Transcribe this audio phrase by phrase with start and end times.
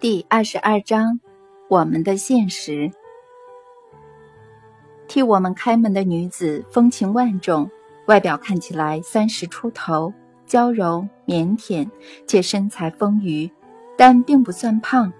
[0.00, 1.20] 第二十二章，
[1.68, 2.90] 我们的现实。
[5.06, 7.70] 替我们开门的女子风情万种，
[8.06, 10.12] 外表看起来三十出头，
[10.44, 11.88] 娇柔腼腆，
[12.26, 13.48] 且身材丰腴，
[13.96, 15.12] 但并不算胖。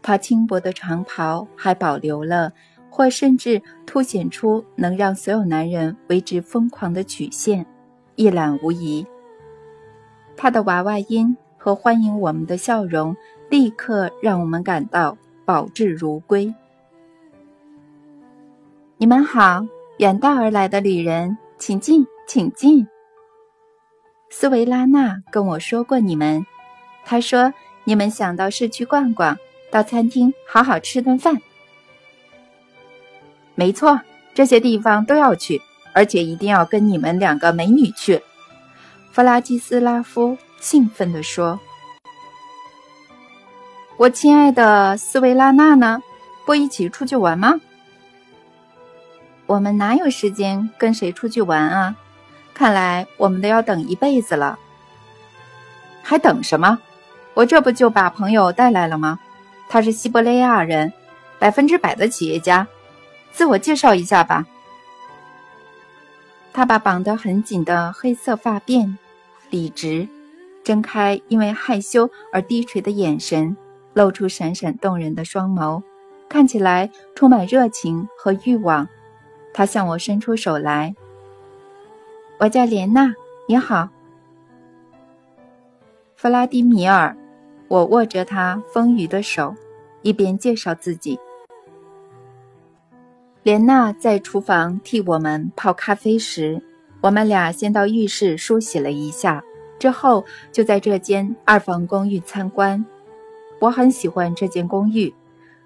[0.00, 2.54] 她轻薄的长袍还保留了，
[2.88, 7.66] 或甚至凸显出能让所有男人为之疯狂的曲线，
[8.14, 9.06] 一览无遗。
[10.36, 13.16] 他的娃娃音和欢迎我们的笑容。
[13.50, 16.54] 立刻让我们感到保质如归。
[18.96, 19.66] 你们好，
[19.98, 22.88] 远道而来的旅人，请进，请进。
[24.30, 26.46] 斯维拉娜跟我说过你们，
[27.04, 27.52] 她说
[27.84, 29.36] 你们想到市区逛逛，
[29.70, 31.36] 到餐厅好好吃顿饭。
[33.54, 34.00] 没错，
[34.32, 35.60] 这些地方都要去，
[35.92, 38.22] 而且一定要跟你们两个美女去。
[39.12, 41.60] 弗拉基斯拉夫兴奋地说。
[43.98, 46.02] 我亲爱的斯维拉娜呢？
[46.46, 47.60] 不一起出去玩吗？
[49.44, 51.94] 我们哪有时间跟谁出去玩啊？
[52.54, 54.58] 看来我们都要等一辈子了。
[56.02, 56.78] 还等什么？
[57.34, 59.20] 我这不就把朋友带来了吗？
[59.68, 60.90] 他是西伯利亚人，
[61.38, 62.66] 百分之百的企业家。
[63.30, 64.46] 自我介绍一下吧。
[66.54, 68.96] 他把绑得很紧的黑色发辫
[69.52, 70.08] 理直，
[70.64, 73.56] 睁开因为害羞而低垂的眼神。
[73.94, 75.82] 露出闪闪动人的双眸，
[76.26, 78.88] 看起来充满热情和欲望。
[79.52, 80.94] 他向我伸出手来。
[82.38, 83.14] 我叫莲娜，
[83.46, 83.90] 你好，
[86.16, 87.14] 弗拉迪米尔。
[87.68, 89.54] 我握着他丰腴的手，
[90.00, 91.20] 一边介绍自己。
[93.42, 96.62] 莲娜在厨房替我们泡咖啡时，
[97.02, 99.42] 我们俩先到浴室梳洗了一下，
[99.78, 102.84] 之后就在这间二房公寓参观。
[103.58, 105.12] 我很喜欢这间公寓，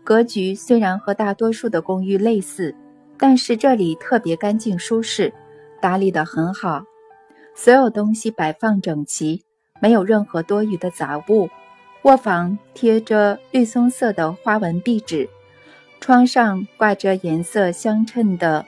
[0.03, 2.75] 格局虽然和大多数的公寓类似，
[3.19, 5.31] 但是这里特别干净舒适，
[5.79, 6.85] 打理得很好，
[7.55, 9.45] 所有东西摆放整齐，
[9.79, 11.51] 没有任何多余的杂物。
[12.03, 15.29] 卧房贴着绿松色的花纹壁纸，
[16.01, 18.65] 窗上挂着颜色相称的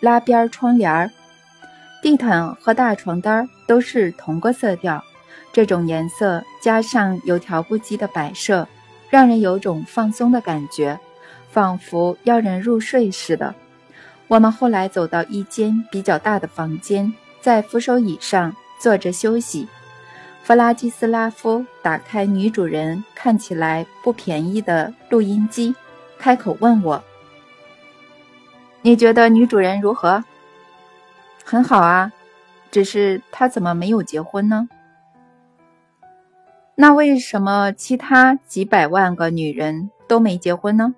[0.00, 1.10] 拉边窗帘儿，
[2.02, 5.02] 地毯和大床单都是同个色调。
[5.52, 8.66] 这种颜色加上有条不紊的摆设，
[9.08, 10.98] 让人有种放松的感觉，
[11.50, 13.54] 仿佛要人入睡似的。
[14.26, 19.68] 我们后来走到一间比较大的房间，在扶手椅上坐着休息。
[20.42, 25.72] 弗拉基斯拉夫打开女主人看起来不便宜的录音机，
[26.18, 27.00] 开口问我
[28.82, 30.24] ：“你觉得女主人如何
[31.52, 32.10] ？”“很好啊，
[32.70, 34.70] 只是他怎么没有结婚呢？”
[36.74, 40.94] 那为什么其他几百万个女人都没结婚呢？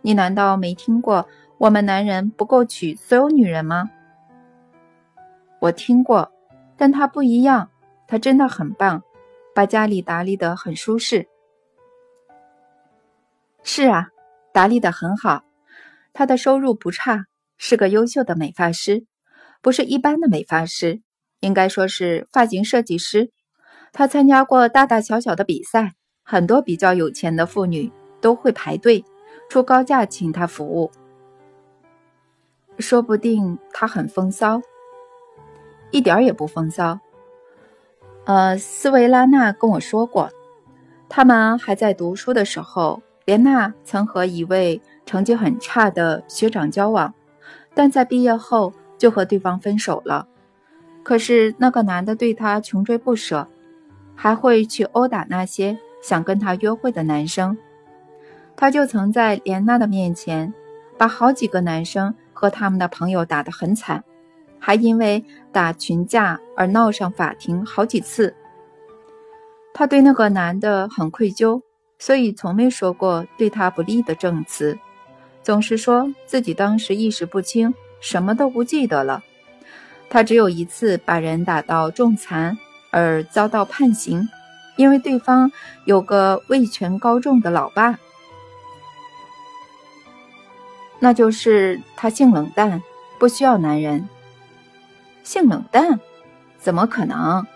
[0.00, 3.90] 你难道没听过我们男人不够娶所有女人吗？
[5.58, 6.32] 我听过，
[6.78, 7.68] 但他不一样，
[8.06, 9.02] 他真的很棒，
[9.54, 11.28] 把家里打理得很舒适。
[13.62, 14.08] 是啊，
[14.54, 15.44] 打理得很好，
[16.14, 17.26] 他的收入不差，
[17.58, 19.04] 是个优秀的美发师，
[19.60, 21.00] 不是一般的美发师，
[21.40, 23.30] 应该说是发型设计师。
[23.92, 29.04] 他参加过大大小小的比赛，很多比较有钱的妇女都会排队
[29.48, 30.90] 出高价请他服务。
[32.78, 34.60] 说不定他很风骚，
[35.90, 37.00] 一点也不风骚。
[38.24, 40.30] 呃，斯维拉娜跟我说过，
[41.08, 47.12] 他们还在读书的时候，莲娜曾和一位成绩很差的学长交往，
[47.74, 50.28] 但在毕业后就和对方分手了。
[51.02, 53.48] 可是那个男的对她穷追不舍。
[54.20, 57.56] 还会去殴打那些想跟她约会的男生，
[58.56, 60.52] 他就曾在莲娜的面前
[60.96, 64.02] 把好几个男生和他们的朋友打得很惨，
[64.58, 68.34] 还因为打群架而闹上法庭好几次。
[69.72, 71.62] 他对那个男的很愧疚，
[72.00, 74.76] 所以从没说过对他不利的证词，
[75.44, 79.22] 总是说自己当时意识不清，什么都不记得了。
[80.08, 82.58] 他只有一次把人打到重残。
[82.90, 84.26] 而遭到判刑，
[84.76, 85.52] 因为对方
[85.84, 87.98] 有个位权高重的老爸，
[90.98, 92.82] 那就是他性冷淡，
[93.18, 94.08] 不需要男人。
[95.22, 96.00] 性冷淡？
[96.58, 97.46] 怎么可能？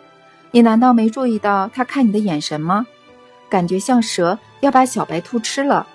[0.50, 2.86] 你难道没注意到他看你的眼神吗？
[3.48, 5.86] 感觉像蛇要把小白兔吃了，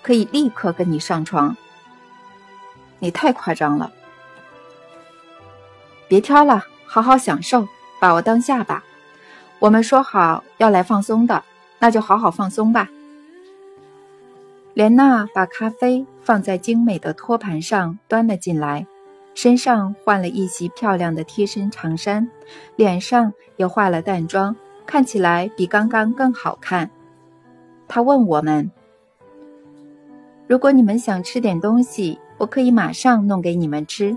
[0.00, 1.54] 可以立刻跟你上床。
[3.00, 3.90] 你太夸张了，
[6.06, 7.66] 别挑了，好好享受。
[8.00, 8.82] 把我当下吧。
[9.58, 11.44] 我们说好要来放松的，
[11.78, 12.88] 那就好好放松吧。
[14.72, 18.86] 莲娜把咖啡放在精美的托盘上，端了进来，
[19.34, 22.30] 身上换了一袭漂亮的贴身长衫，
[22.76, 24.56] 脸上也化了淡妆，
[24.86, 26.90] 看起来比刚刚更好看。
[27.86, 28.70] 她问我们
[30.48, 34.16] ：“如果你们想吃点东西，我可以马上弄给你们吃。”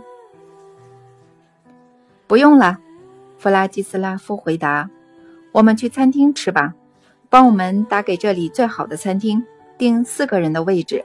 [2.25, 2.79] 不用了，
[3.37, 4.89] 弗拉基斯拉夫回答
[5.53, 6.73] ：“我们去餐厅吃吧，
[7.29, 9.45] 帮我们打给这里最好的餐厅。”
[9.77, 11.03] 订四个人的位置。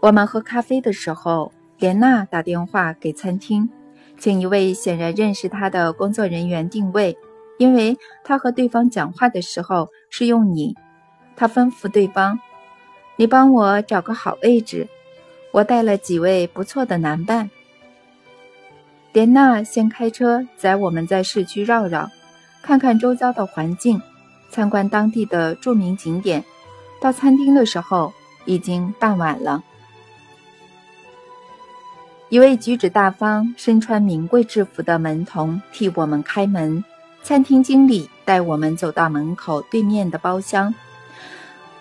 [0.00, 3.70] 我们喝咖啡的时候，莲娜打电话给餐厅，
[4.18, 7.16] 请一位显然认识她的工作人员定位，
[7.56, 10.76] 因为她和对方讲话的时候是用你。
[11.36, 12.38] 她吩咐对方
[13.16, 14.88] ：“你帮我找个好位置。”
[15.52, 17.48] 我带了几位不错的男伴。
[19.12, 22.10] 莲娜先开车载我们在市区绕绕，
[22.60, 24.02] 看看周遭的环境。
[24.50, 26.44] 参观当地的著名景点，
[27.00, 28.12] 到餐厅的时候
[28.46, 29.62] 已经傍晚了。
[32.30, 36.84] 一位举止大方、身穿名贵制服的门童替我们开门。
[37.22, 40.74] 餐厅经理带我们走到门口对面的包厢，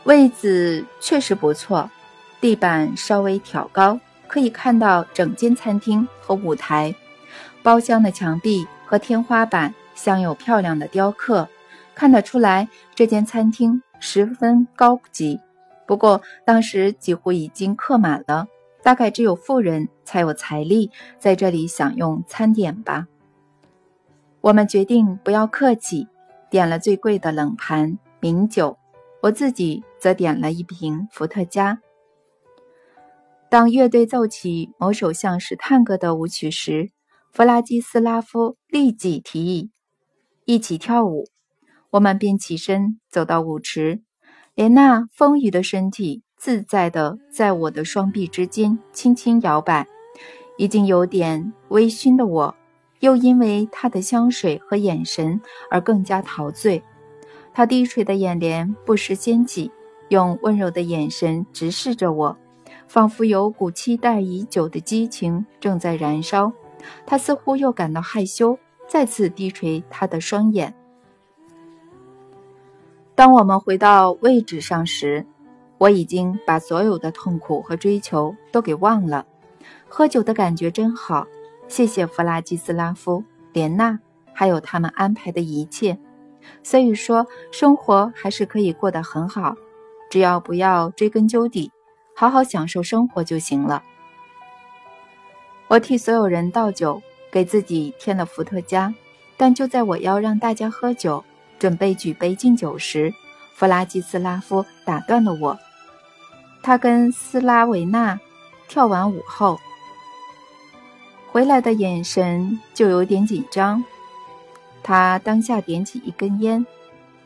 [0.04, 1.90] 位子确实不错，
[2.42, 3.98] 地板稍微挑高，
[4.28, 6.94] 可以看到整间餐厅和舞台。
[7.62, 11.48] 包厢的墙壁和天花板镶有漂亮的雕刻。
[11.96, 15.40] 看得出来，这间餐厅十分高级。
[15.86, 18.48] 不过当时几乎已经客满了，
[18.82, 23.08] 大概只有富人才有财力在这里享用餐点吧。
[24.42, 26.08] 我们决定不要客气，
[26.50, 28.78] 点了最贵的冷盘名酒，
[29.22, 31.80] 我自己则点了一瓶伏特加。
[33.50, 36.92] 当乐队奏起某首像是探戈的舞曲时，
[37.32, 39.72] 弗拉基斯拉夫立即提议
[40.44, 41.30] 一起跳舞。
[41.92, 44.02] 我们便起身走到舞池，
[44.56, 49.88] 莲娜丰腴的身体自在地在我的双臂之间轻轻摇摆。
[50.58, 52.54] 已经有点微醺的我，
[53.00, 55.40] 又因为她的香水和眼神
[55.72, 56.84] 而更加陶醉。
[57.54, 59.72] 她低垂的眼帘不时掀起，
[60.14, 62.38] 用温柔的眼神直视着我，
[62.88, 66.54] 仿佛有股期待已久的激情正在燃烧。
[67.04, 70.72] 他似乎又感到害羞，再次低垂他的双眼。
[73.16, 75.26] 当我们回到位置上时，
[75.80, 79.26] 我已经把所有的痛苦和追求都给忘了。
[79.88, 81.26] 喝酒的感觉真好，
[81.68, 84.00] 谢谢弗拉基斯拉夫、莲娜，
[84.32, 85.98] 还有他们安排的一切。
[86.62, 89.56] 所以说，生活还是可以过得很好，
[90.14, 91.72] 只要不要追根究底，
[92.16, 93.82] 好好享受生活就行了。
[95.68, 97.02] 我替所有人倒酒，
[97.32, 98.94] 给自己添了伏特加，
[99.38, 101.24] 但就在我要让大家喝酒。
[101.58, 103.12] 准备举杯敬酒时，
[103.56, 105.58] 弗拉基斯拉夫打断了我。
[106.62, 108.20] 他跟斯拉维娜
[108.68, 109.60] 跳完舞后
[111.32, 113.84] 回来的眼神就有点紧张。
[114.84, 116.64] 他当下点起一根烟，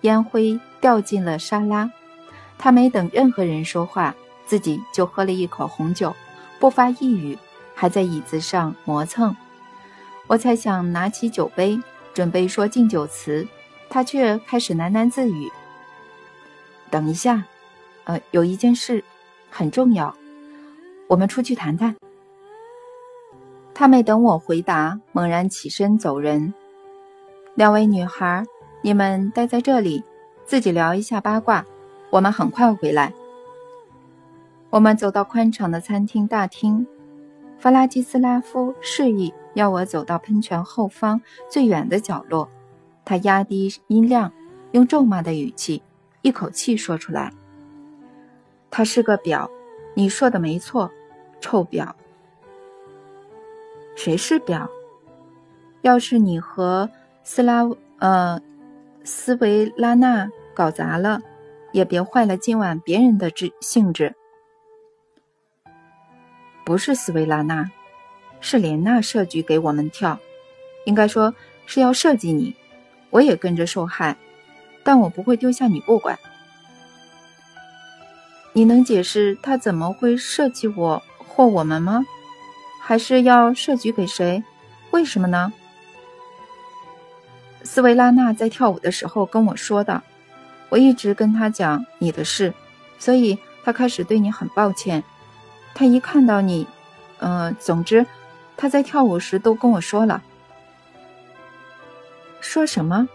[0.03, 1.91] 烟灰掉进了沙拉。
[2.57, 4.15] 他没等任何人说话，
[4.45, 6.15] 自己就喝了一口红酒，
[6.59, 7.37] 不发一语，
[7.75, 9.35] 还在椅子上磨蹭。
[10.27, 11.79] 我才想拿起酒杯，
[12.13, 13.47] 准备说敬酒词。
[13.89, 15.49] 他却开始喃喃自语
[16.91, 17.41] ：“等一下，
[18.03, 19.01] 呃，有一件事
[19.49, 20.13] 很重要，
[21.07, 21.95] 我们出去谈谈。”
[23.73, 26.53] 他没等我回答，猛然起身走人。
[27.55, 28.43] 两位女孩，
[28.81, 30.03] 你们待在这里，
[30.45, 31.65] 自己聊一下八卦，
[32.09, 33.13] 我们很快回来。
[34.69, 36.85] 我们走到宽敞的餐厅大厅，
[37.57, 42.49] 弗拉基斯拉夫示意要我走到喷泉后方最远的角落。
[43.05, 44.31] 他压低音量，
[44.71, 45.81] 用咒骂的语气，
[46.21, 47.31] 一口气说出来
[48.69, 49.49] ：“他是个婊，
[49.93, 50.91] 你说的没错，
[51.39, 51.89] 臭婊。
[53.95, 54.67] 谁是婊？
[55.81, 56.89] 要是你和
[57.23, 57.63] 斯拉
[57.99, 58.41] 呃
[59.05, 61.21] 斯维拉娜搞砸了，
[61.71, 64.15] 也别坏了今晚别人的志兴致。
[66.65, 67.69] 不是斯维拉娜，
[68.41, 70.19] 是莲娜设局给我们跳，
[70.85, 71.33] 应该说
[71.65, 72.55] 是要设计你。”
[73.09, 74.17] 我也跟着受害，
[74.83, 76.19] 但我不会丢下你不管。
[78.51, 82.05] 你能解释他怎么会设计我或我们吗？
[82.81, 84.43] 还是要设局给谁？
[84.91, 85.53] 为什么呢？
[87.63, 90.03] 斯维拉娜在跳舞的时候跟我说的，
[90.69, 92.53] 我一直跟他讲你的事，
[92.99, 95.03] 所以他开始对你很抱歉。
[95.73, 96.67] 他一看到你，
[97.19, 98.05] 呃，总之，
[98.55, 100.23] 他在跳舞时都跟我说了。
[102.41, 103.07] 说什么？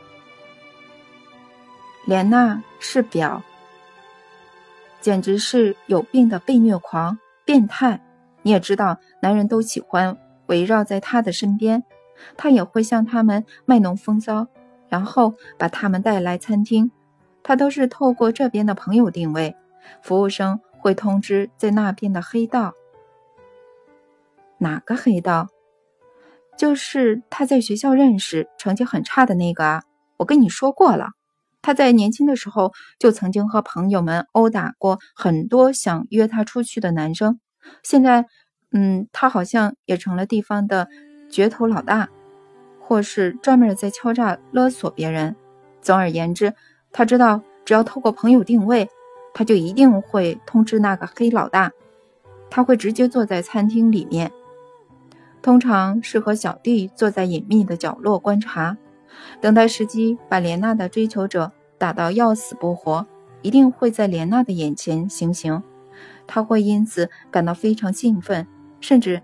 [2.05, 3.41] 莲娜是婊，
[5.01, 8.01] 简直是有病的被虐狂、变态。
[8.43, 10.17] 你也知道，男人都喜欢
[10.47, 11.85] 围绕在她的身边，
[12.37, 14.47] 他也会向他们卖弄风骚，
[14.89, 16.91] 然后把他们带来餐厅。
[17.43, 19.57] 他都是透过这边的朋友定位，
[20.03, 22.75] 服务生会通知在那边的黑道。
[24.59, 25.49] 哪个黑道？
[26.57, 29.83] 就是他在学校认识、成绩很差的那个啊！
[30.19, 31.09] 我跟你说过了，
[31.63, 37.41] 他在年轻的时候就曾经和朋友们殴打过很多想约他出去的男生。
[37.83, 38.27] 现在，
[38.71, 40.89] 嗯，他好像也成了地方的
[41.31, 42.11] 绝头老大，
[42.81, 45.35] 或是专门在敲诈勒索别人。
[45.81, 46.55] 总而言之，
[46.93, 48.89] 他知道只要透过朋友定位，
[49.33, 51.73] 他就一定会通知那个黑老大。
[52.51, 54.31] 他会直接坐在餐厅里面，
[55.41, 58.77] 通常是和小弟坐在隐秘的角落观察，
[59.41, 63.07] 等待时机把莲娜的追求者打到要死不活。
[63.41, 65.61] 一定会在莲娜的眼前行刑。
[66.29, 68.47] 他会因此感到非常兴奋，
[68.81, 69.21] 甚至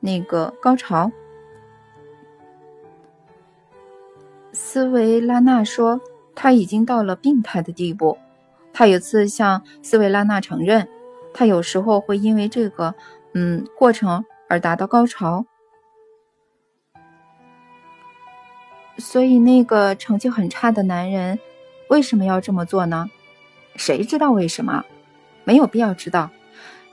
[0.00, 1.10] 那个高潮。
[4.52, 5.98] 斯维拉娜说，
[6.34, 8.18] 他已经到了病态的地步。
[8.72, 10.88] 他有次向斯维拉娜承认，
[11.34, 12.94] 他有时候会因为这个
[13.34, 15.44] 嗯过程而达到高潮。
[18.98, 21.38] 所以，那个成绩很差的男人
[21.88, 23.08] 为什么要这么做呢？
[23.76, 24.84] 谁知道为什么？
[25.44, 26.30] 没有必要知道。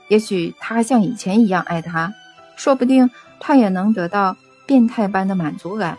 [0.08, 2.12] 也许他像以前一样爱她，
[2.56, 5.98] 说不定他也能得到变态般的满足感。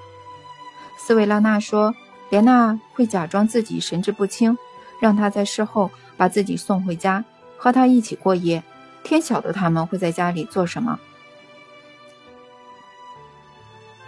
[0.98, 1.96] 斯维拉娜说
[2.32, 4.58] ：“莲娜会假装自己神志不清，
[5.02, 7.24] 让他在事后把自己送回家，
[7.58, 8.64] 和他一起过夜。
[9.04, 10.98] 天晓得他们会在家里做什么？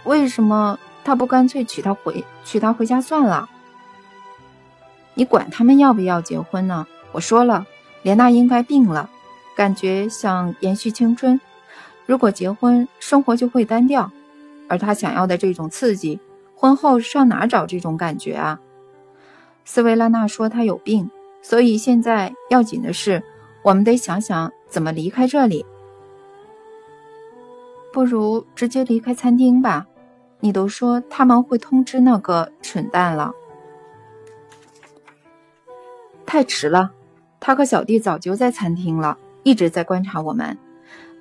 [0.04, 3.48] 为什么他不干脆娶她回娶她回家算了？
[5.12, 6.86] 你管他们要不要结婚呢？
[7.12, 7.66] 我说了，
[8.02, 9.10] 莲娜应该病了。”
[9.54, 11.40] 感觉想延续青春，
[12.06, 14.10] 如果结婚，生活就会单调。
[14.68, 16.18] 而他想要的这种刺激，
[16.54, 18.60] 婚后上哪找这种感觉啊？
[19.64, 21.10] 斯维拉娜说他有病，
[21.42, 23.22] 所以现在要紧的是，
[23.62, 25.64] 我们得想想怎么离开这里。
[27.92, 29.86] 不如直接离开餐厅吧。
[30.40, 33.32] 你都说他们会通知那个蠢蛋了，
[36.26, 36.92] 太迟了。
[37.40, 39.16] 他和小弟早就在餐厅了。
[39.42, 40.56] 一直在观察我们，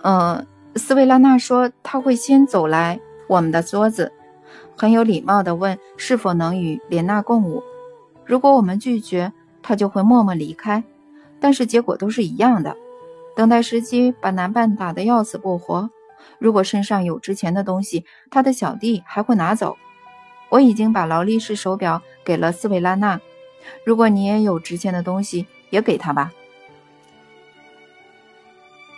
[0.02, 4.12] 呃，斯维拉娜说他会先走来我们的桌子，
[4.76, 7.64] 很有礼貌地问是否能与莲娜共舞。
[8.26, 10.84] 如果我们拒绝，他就会默默离开。
[11.40, 12.76] 但是结果都是一样的，
[13.36, 15.90] 等待时机把男伴打得要死不活。
[16.40, 19.78] 如果身上有值钱的东西，他的小弟还会拿走。
[20.50, 23.20] 我已经把劳力士手表给了斯维拉娜，
[23.86, 26.32] 如果你也有值钱的东西，也给他吧。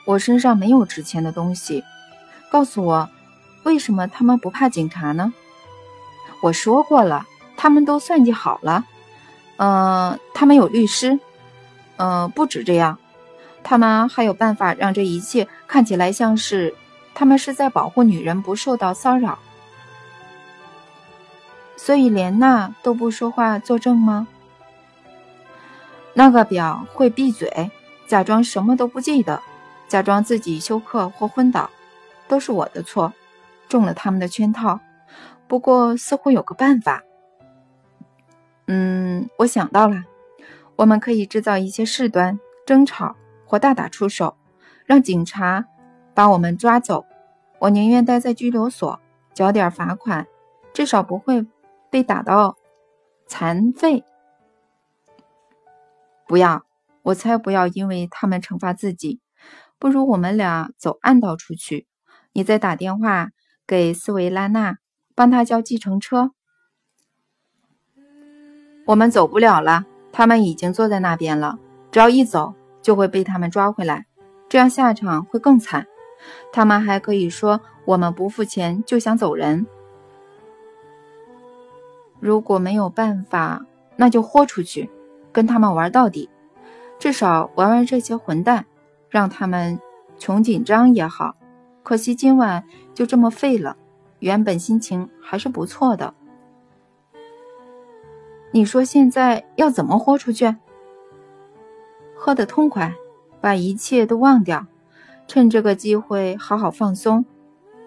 [0.05, 1.83] 我身上没有值钱的东西，
[2.51, 3.09] 告诉我，
[3.63, 5.33] 为什么他们不怕警察呢？
[6.45, 7.25] 我说过了，
[7.57, 8.85] 他们都算计好了。
[9.57, 11.19] 呃，他们有律师，
[11.97, 12.99] 呃，不止这样，
[13.63, 16.75] 他们还有办法让这一切看起来像是
[17.15, 19.39] 他们是在保护女人不受到骚扰。
[21.77, 24.27] 所以莲娜都不说话作证吗？
[26.13, 27.71] 那个表会闭嘴，
[28.05, 29.41] 假装什么都不记得。
[29.87, 31.71] 假装自己休克或昏倒，
[32.27, 33.11] 都是我的错，
[33.67, 34.79] 中了他们的圈套。
[35.47, 37.03] 不过似乎有个办法。
[38.67, 40.03] 嗯，我想到了，
[40.75, 44.35] 我们可以制造一些事端、争吵或大打出手，
[44.85, 45.65] 让警察
[46.13, 47.05] 把我们抓走。
[47.59, 48.99] 我宁愿待在拘留所，
[49.33, 50.27] 缴点罚款，
[50.73, 51.45] 至少不会
[51.89, 52.57] 被打到
[53.27, 54.03] 残废。
[56.27, 56.63] 不要，
[57.03, 59.21] 我才不要，因为他们惩罚自己。
[59.77, 61.85] 不如我们俩走暗道出去，
[62.33, 63.29] 你再打电话
[63.67, 64.77] 给斯维拉娜，
[65.15, 66.31] 帮他叫计程车。
[68.85, 71.57] 我们走不了了，他们已经坐在那边了。
[71.91, 74.05] 只要一走，就会被他们抓回来，
[74.47, 75.87] 这样下场会更惨。
[76.51, 79.65] 他们还可以说我们不付钱就想走人。
[82.19, 84.89] 如果没有办法，那就豁出去，
[85.31, 86.29] 跟他们玩到底，
[86.99, 88.65] 至少玩玩这些混蛋。
[89.07, 89.79] 让他们
[90.19, 91.37] 穷紧张也好，
[91.83, 93.77] 可惜今晚就这么废了。
[94.19, 96.13] 原本心情还是不错的。
[98.51, 100.55] 你说现在要怎么豁出去？
[102.15, 102.93] 喝得痛快，
[103.41, 104.65] 把一切都忘掉，
[105.27, 107.25] 趁这个机会好好放松。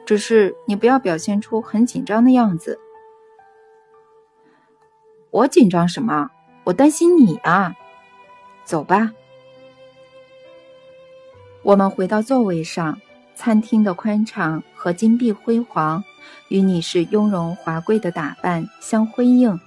[0.05, 2.79] 只是你不要表现出很紧张的样子。
[5.31, 6.31] 我紧张什么？
[6.65, 7.75] 我担心你啊！
[8.65, 9.13] 走吧。
[11.63, 12.99] 我们回到座位上，
[13.35, 16.03] 餐厅的宽敞和金碧辉煌
[16.49, 19.59] 与女士雍容华贵的打扮相辉映。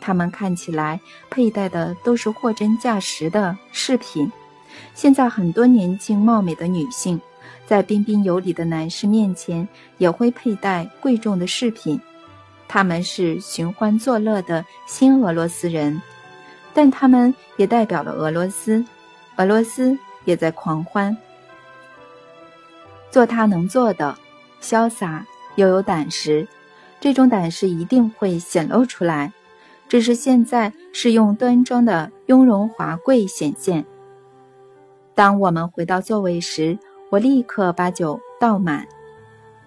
[0.00, 4.30] 他们看起来佩戴的都是货真价实的饰品。
[4.94, 7.20] 现在很多年轻貌美的女性，
[7.66, 9.66] 在彬彬有礼的男士面前
[9.98, 12.00] 也会佩戴贵重的饰品。
[12.68, 16.00] 他们是寻欢作乐的新俄罗斯人。
[16.76, 18.84] 但他们也代表了俄罗斯，
[19.36, 21.16] 俄罗斯也在狂欢。
[23.12, 24.18] 做他能做的，
[24.60, 25.24] 潇洒
[25.56, 26.46] 又有胆识，
[27.00, 29.32] 这种胆识一定会显露出来。
[29.88, 33.84] 只是现在是用端庄的雍容华贵显现。
[35.14, 36.78] 当我们回到座位时，
[37.10, 38.86] 我立刻把酒倒满，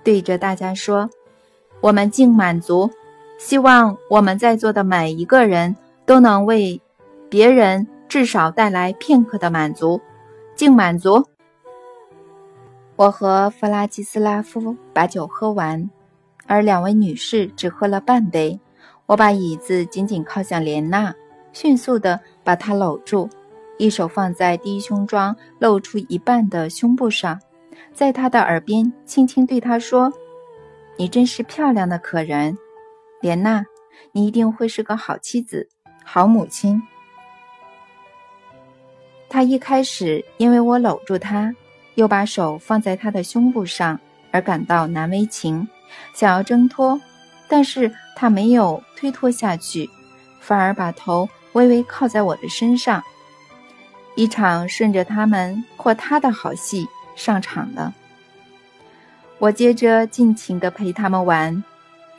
[0.04, 1.10] 对着大家说
[1.82, 2.90] ：“我们敬满足，
[3.38, 5.76] 希望我们在座的每一个人
[6.06, 6.82] 都能为。”
[7.30, 10.00] 别人至少带来片刻的满足，
[10.56, 11.26] 敬满足。
[12.98, 15.88] 我和弗拉基斯拉夫把酒喝完，
[16.48, 18.60] 而两位女士只喝了半杯。
[19.06, 21.14] 我把椅子紧紧靠向莲娜，
[21.54, 23.30] 迅速地把她搂住，
[23.78, 27.40] 一手放在低胸装露出一半的胸部上，
[27.94, 30.12] 在她的耳边轻轻对她说
[30.98, 32.58] ：“你真是漂亮的可人，
[33.22, 33.64] 莲娜，
[34.12, 35.70] 你一定会是个好妻子、
[36.04, 36.82] 好母亲。”
[39.30, 41.54] 他一开始因为我搂住他，
[41.98, 44.00] 又把手放在他的胸部上
[44.32, 45.68] 而感到难为情，
[46.14, 47.02] 想要挣脱，
[47.48, 49.90] 但是他没有推脱下去，
[50.40, 53.04] 反而把头微微靠在我的身上。
[54.16, 57.92] 一场顺着他们或他的好戏上场了。
[59.40, 61.64] 我接着尽情地陪他们玩，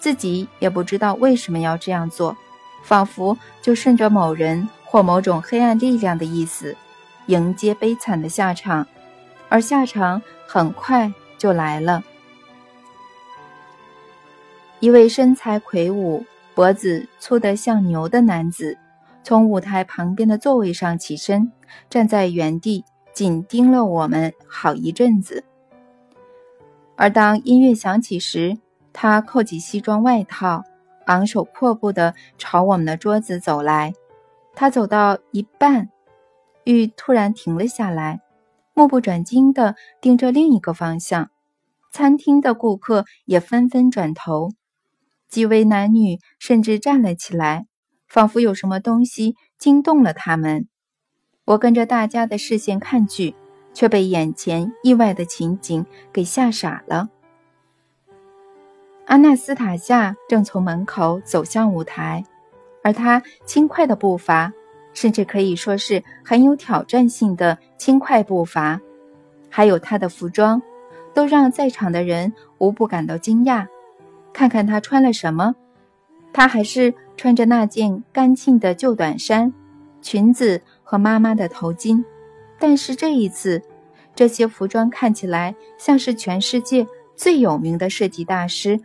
[0.01, 2.37] 自己也不知道为什么要这样做，
[2.83, 6.77] 仿佛就顺着某人或某种黑暗力量的意思。
[7.27, 8.85] 迎接悲惨的下场，
[9.49, 12.03] 而下场很快就来了。
[14.81, 18.79] 一位身材魁梧、脖子粗得像牛的男子，
[19.23, 21.51] 从舞台旁边的座位上起身，
[21.91, 25.43] 站在原地，紧盯了我们好一阵子。
[26.95, 28.59] 而当音乐响起时，
[28.93, 30.65] 他扣起西装外套，
[31.07, 33.95] 昂首阔步地朝我们的桌子走来。
[34.55, 35.89] 他走到一半。
[36.65, 38.21] 玉突然停了下来，
[38.79, 41.31] 目不转睛地盯着另一个方向。
[41.91, 44.51] 餐厅的顾客也纷纷转头，
[45.29, 47.67] 几位男女甚至站了起来，
[48.07, 50.69] 仿佛有什么东西惊动了他们。
[51.45, 53.35] 我跟着大家的视线看去，
[53.75, 57.09] 却被眼前意外的情景给吓傻了。
[59.07, 62.23] 阿纳斯塔夏正从门口走向舞台，
[62.85, 64.53] 而他轻快的步伐。
[64.93, 68.81] 甚至可以说是很有挑战性的轻快步伐，
[69.49, 70.61] 还有她的服装，
[71.15, 73.67] 都让在场的人无不感到惊讶。
[74.33, 75.55] 看看她穿了什么，
[76.33, 79.53] 她还是穿着那件干净的旧短衫、
[80.03, 82.05] 裙子和妈妈的头巾。
[82.59, 83.63] 但是这一次，
[84.15, 88.81] 这些服装看起来像是全世界最有名的设计大师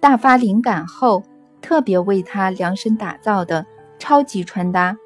[0.00, 1.22] 大发灵感后
[1.60, 3.64] 特别为她量身打造的
[3.98, 4.96] 超级穿搭。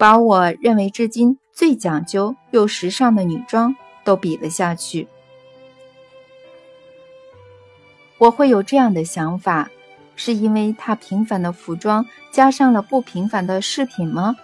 [0.00, 5.06] 把我认为至今最讲究又时尚的女装都比了下去。
[8.16, 9.68] 我会有这样的想法，
[10.16, 14.36] 是因为她平凡的服装加上了不平凡的饰品吗？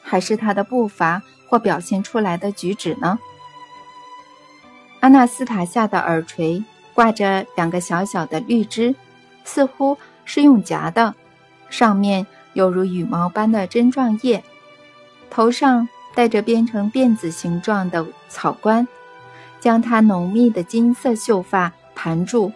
[0.00, 3.18] 还是她的步伐或表现出来的举止呢？
[5.00, 8.94] 阿纳斯塔夏的耳垂挂着两个小小的绿枝，
[9.44, 11.14] 似乎是用夹的，
[11.68, 14.42] 上面有如羽毛般的针状叶。
[15.30, 18.86] 头上戴着编成辫子形状的草冠，
[19.60, 22.52] 将她浓密的金色秀发盘住。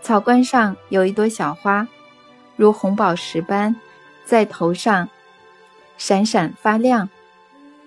[0.00, 1.86] 草冠上有一朵小花，
[2.56, 3.74] 如红宝石般
[4.24, 5.08] 在头上
[5.98, 7.08] 闪闪发亮。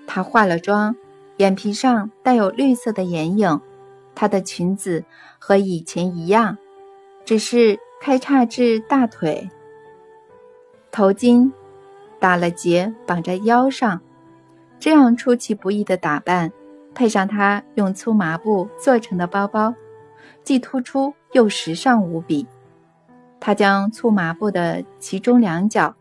[0.05, 0.95] 她化了妆，
[1.37, 3.61] 眼皮上带有绿色的眼影。
[4.13, 5.03] 她的裙子
[5.39, 6.57] 和以前一样，
[7.25, 9.49] 只是开叉至大腿。
[10.91, 11.51] 头巾。
[12.19, 14.01] 打了结，绑在腰上，
[14.79, 16.51] 这样出其不意的打扮，
[16.95, 19.73] 配上她用粗麻布做成的包包，
[20.43, 22.47] 既突出又时尚无比。
[23.39, 25.95] 他将粗麻布的其中两角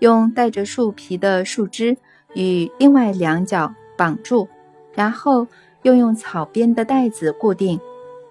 [0.00, 1.96] 用带着树皮的树枝
[2.34, 4.46] 与另外两角绑住，
[4.92, 5.46] 然后
[5.80, 7.80] 又用草编的带子固定，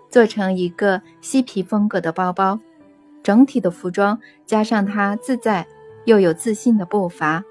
[0.10, 2.60] 做成一个嬉皮风格的包包。
[3.24, 5.66] 整体的服装加上他自在。
[6.06, 7.44] 又有自信的步伐，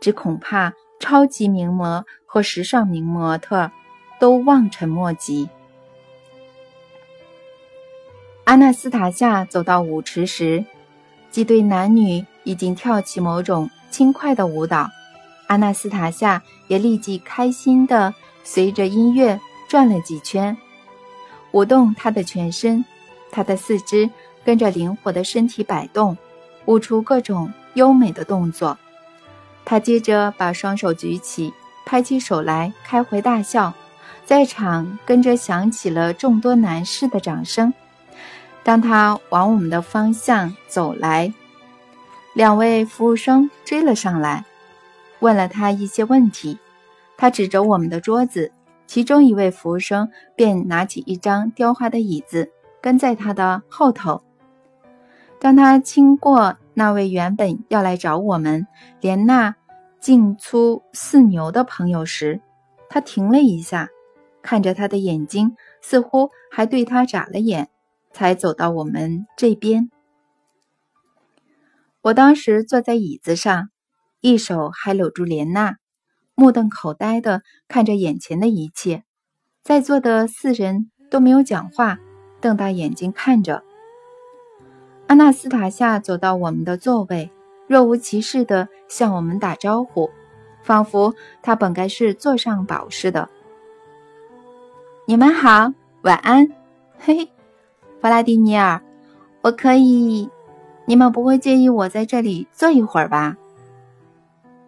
[0.00, 3.70] 只恐怕超级名模和时尚名模特
[4.18, 5.48] 都望尘莫及。
[8.44, 10.64] 阿纳斯塔夏走到舞池时，
[11.30, 14.88] 几对男女已经跳起某种轻快的舞蹈。
[15.48, 20.56] 阿纳斯塔夏也立即开心地随着音乐转了几圈，
[21.52, 22.84] 舞动她的全身，
[23.30, 24.08] 她的四肢
[24.44, 26.16] 跟着灵活的身体摆动，
[26.64, 28.76] 舞出各种优美的动作。
[29.64, 31.54] 他接着把双手举起，
[31.86, 33.72] 拍起手来，开怀大笑，
[34.24, 37.72] 在场跟着响起了众多男士的掌声。
[38.64, 41.32] 当他往我们的方向走来，
[42.34, 44.44] 两位服务生追了上来。
[45.20, 46.58] 问了他一些问题，
[47.16, 48.52] 他指着我们的桌子，
[48.86, 54.22] 其中一位服务生便拿起一张雕花的椅子，跟在他的后头。
[55.40, 58.68] 当他经过那位原本要来找我们
[59.00, 59.56] 连那
[60.00, 62.40] 进出四牛的朋友时，
[62.88, 63.88] 他停了一下，
[64.42, 67.68] 看着他的眼睛，似乎还对他眨了眼，
[68.12, 69.90] 才走到我们这边。
[72.00, 73.70] 我当时坐在椅子上。
[74.20, 75.76] 一手还搂住莲娜，
[76.34, 79.04] 目瞪口呆的看着眼前的一切。
[79.62, 81.98] 在座的四人都没有讲话，
[82.40, 83.62] 瞪大眼睛看着。
[85.08, 87.30] 阿纳斯塔夏走到我们的座位，
[87.66, 90.10] 若无其事地向我们打招呼，
[90.62, 93.26] 仿佛他本该是座上宝似的。
[95.06, 96.46] 你们好，晚安，
[96.98, 97.28] 嘿嘿，
[98.02, 98.82] 弗拉迪米尔，
[99.40, 100.28] 我可以，
[100.84, 103.34] 你们不会介意我在这里坐一会儿吧？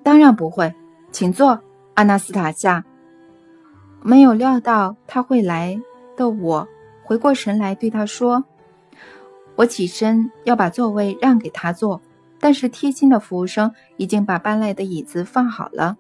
[0.03, 0.75] 当然不会，
[1.13, 1.61] 请坐，
[1.95, 2.83] 阿纳斯塔夏。
[4.03, 5.79] 没有料到他会来
[6.17, 6.67] 的，我
[7.05, 8.43] 回过神来对他说
[9.61, 12.01] ：“我起身要把座位让给他坐，
[12.39, 15.99] 但是贴心的服务生已经把搬来的椅子放好了，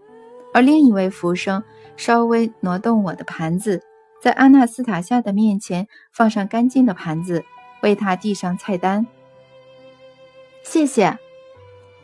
[0.54, 1.62] 而另一位服务生
[1.94, 3.82] 稍微挪动我的盘子，
[4.22, 7.44] 在阿纳斯塔夏的面前放上干净的盘子，
[7.82, 9.06] 为他递上菜单。
[10.64, 11.18] 谢谢，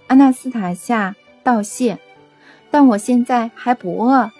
[0.08, 2.00] 阿纳斯塔夏。”道谢，
[2.72, 4.32] 但我现在还不饿。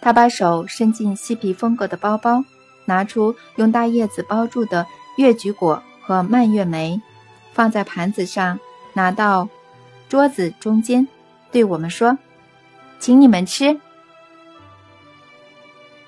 [0.00, 2.42] 他把手伸进嬉皮风格的包包，
[2.86, 7.00] 拿出用大叶子包住的月菊果和蔓越莓，
[7.52, 8.58] 放在盘子上，
[8.92, 9.48] 拿到
[10.08, 11.06] 桌子中间，
[11.50, 12.16] 对我们说
[13.00, 13.80] ：“请你们吃。”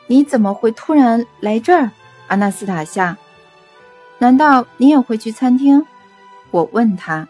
[0.07, 1.91] 你怎么会突然来这儿，
[2.29, 3.17] 阿纳斯塔夏？
[4.19, 5.85] 难道你也会去餐厅？
[6.51, 7.29] 我问他。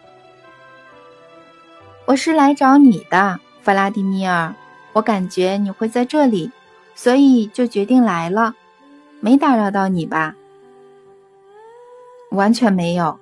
[2.05, 4.53] 我是来找你的，弗拉迪米尔。
[4.93, 6.51] 我感觉你会在这里，
[6.95, 8.55] 所以就决定来了。
[9.19, 10.35] 没打扰到你吧？
[12.31, 13.19] 完全没有，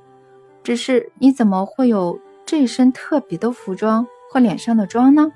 [0.64, 5.32] 只是你怎么会有这身特别的服装和脸上的妆呢？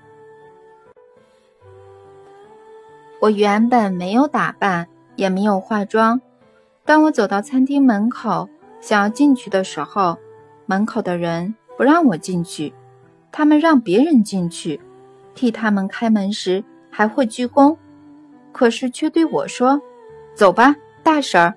[3.20, 6.20] 我原本没有打扮，也没有化妆。
[6.84, 8.50] 当我走到餐厅门口，
[8.82, 10.18] 想要进去的时候，
[10.66, 12.74] 门口的人不让我进去。
[13.32, 14.82] 他们让别人进去，
[15.36, 17.78] 替他们开门时还会鞠躬，
[18.52, 19.80] 可是却对我说
[20.36, 21.56] ：“走吧，大婶儿，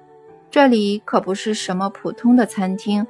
[0.55, 3.05] 这里可不是什么普通的餐厅。”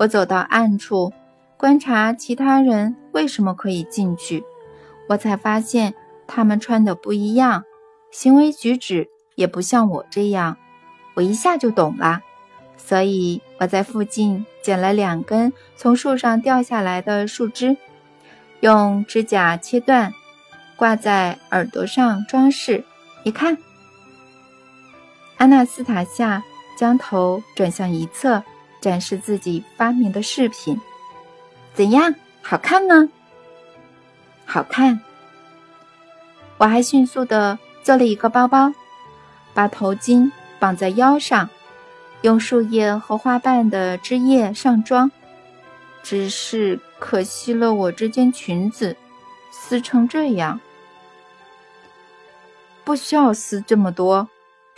[0.00, 1.12] 我走到暗处，
[1.58, 4.42] 观察其他人为什么可以进去，
[5.06, 5.92] 我才发现
[6.26, 7.62] 他们穿的不一样，
[8.10, 10.56] 行为举止也不像我这样。
[11.12, 12.22] 我一下就懂了。
[12.78, 17.76] 所以我在附近捡了两根从树上掉下来的树枝，
[18.60, 20.14] 用指甲切断，
[20.74, 22.82] 挂在耳朵上装饰。
[23.24, 23.58] 你看，
[25.38, 26.42] 安娜斯塔夏
[26.76, 28.42] 将头转向一侧，
[28.80, 30.78] 展示自己发明的饰品。
[31.74, 33.08] 怎样，好看吗？
[34.44, 35.00] 好看。
[36.58, 38.72] 我还迅速的做了一个包包，
[39.54, 41.48] 把头巾绑在腰上。
[42.22, 45.08] 用树叶和花瓣的枝叶上妆，
[46.02, 48.96] 只是可惜了我这件裙子
[49.52, 50.58] 撕成这样。
[52.82, 54.28] 不需要撕这么多，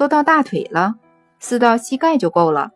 [0.01, 0.95] 都到大腿了，
[1.41, 2.71] 撕到膝盖就够了。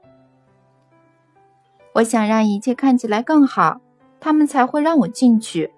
[1.95, 3.81] 我想让一切看起来更好，
[4.21, 5.73] 他们才会让我进去。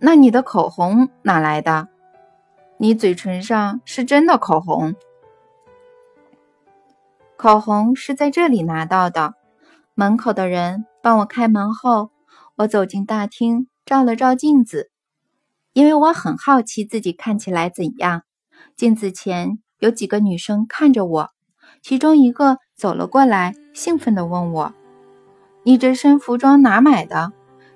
[0.00, 1.88] 那你的口红哪来的？
[2.76, 4.94] 你嘴唇上是真的口红。
[7.38, 9.32] 口红是在这里拿到的。
[9.94, 12.10] 门口的人帮我开门后，
[12.56, 14.90] 我走进大厅，照了照镜子，
[15.72, 18.23] 因为我很好奇自己看起来怎样。
[18.76, 21.30] 镜子前有几个女生看着我，
[21.80, 24.74] 其中一个走了过来，兴奋地问我
[25.62, 27.32] ：“你这身服装哪买的？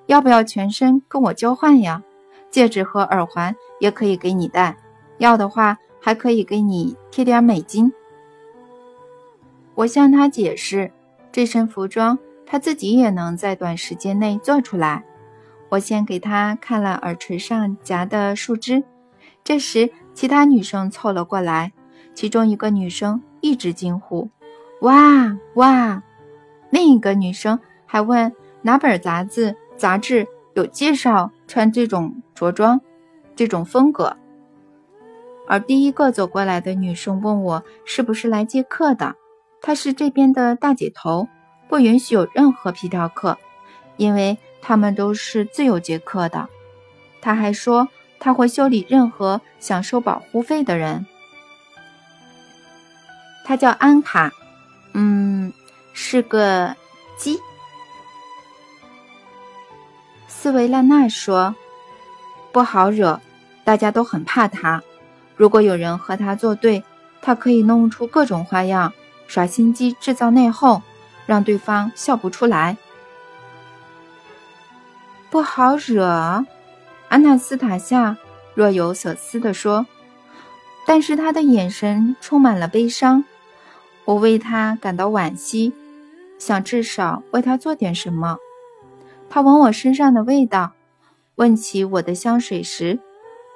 [0.06, 2.02] 要不要全身跟我交换呀？
[2.50, 4.76] 戒指和耳环也可以给你戴，
[5.18, 7.92] 要的话还可以给你贴点美金。”
[9.76, 10.90] 我向他解释，
[11.30, 15.04] 这身服装他自己也能在短时间内做出来。
[15.68, 18.82] 我先给他看了耳垂上夹的树枝，
[19.44, 21.72] 这时其他女生凑了过来，
[22.12, 24.28] 其中一个女生一直惊呼
[24.83, 26.02] ：“哇哇！”
[26.70, 32.81] 另一个女生还问哪本杂志杂志有介绍穿这种着装、
[33.37, 34.16] 这种风格。
[35.46, 39.14] 而第一个走过来的女生问我是不是来接客的，
[39.62, 41.28] 她是这边的大姐头，
[41.68, 43.38] 不允许有任何皮条客，
[43.96, 44.37] 因为。
[44.61, 46.48] 他们都是自由接客的。
[47.20, 47.88] 她还说
[48.20, 51.07] 他会修理任何想收保护费的人。
[53.44, 54.31] 他叫安卡，
[54.92, 55.52] 嗯，
[55.92, 56.74] 是个
[57.16, 57.38] 鸡。
[60.26, 61.54] 斯维拉娜说
[62.52, 63.20] ：“不好惹，
[63.64, 64.83] 大家都很怕他。
[65.37, 66.85] 如果有人和他作对，
[67.22, 68.92] 他可以弄出各种花样，
[69.26, 70.83] 耍心机，制造内讧，
[71.26, 72.76] 让对方笑不出来。”
[75.31, 76.44] 不好惹，
[77.08, 78.18] 安娜斯塔夏
[78.54, 79.86] 若有所思地说，
[80.86, 83.24] 但是他的眼神充满了悲伤。
[84.04, 85.72] 我为他感到惋惜，
[86.38, 88.36] 想至少为他做点什么。
[89.30, 90.72] 他闻我身上的味道，
[91.36, 92.98] 问起我的香水时，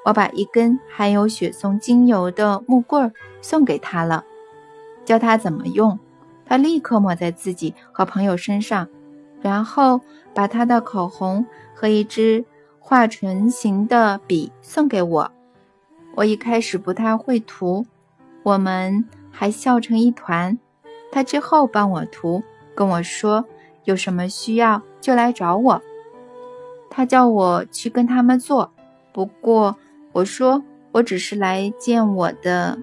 [0.07, 3.13] 我把一根含有雪松精油的木棍
[3.43, 4.25] 送给他了，
[5.05, 5.99] 教他怎么用。
[6.47, 8.89] 他立刻抹在自己和朋友身上，
[9.43, 10.01] 然后
[10.33, 11.45] 把他的口红。
[11.75, 12.45] 和一支
[12.85, 15.31] 画唇形的笔送给我，
[16.17, 17.87] 我一开始不太会涂，
[18.43, 20.59] 我们还笑成一团。
[21.11, 22.43] 他之后帮我涂，
[22.75, 23.47] 跟我说
[23.85, 25.81] 有什么需要就来找我。
[26.91, 28.71] 他叫我去跟他们做，
[29.13, 29.77] 不过
[30.13, 32.79] 我说我只是来见我的。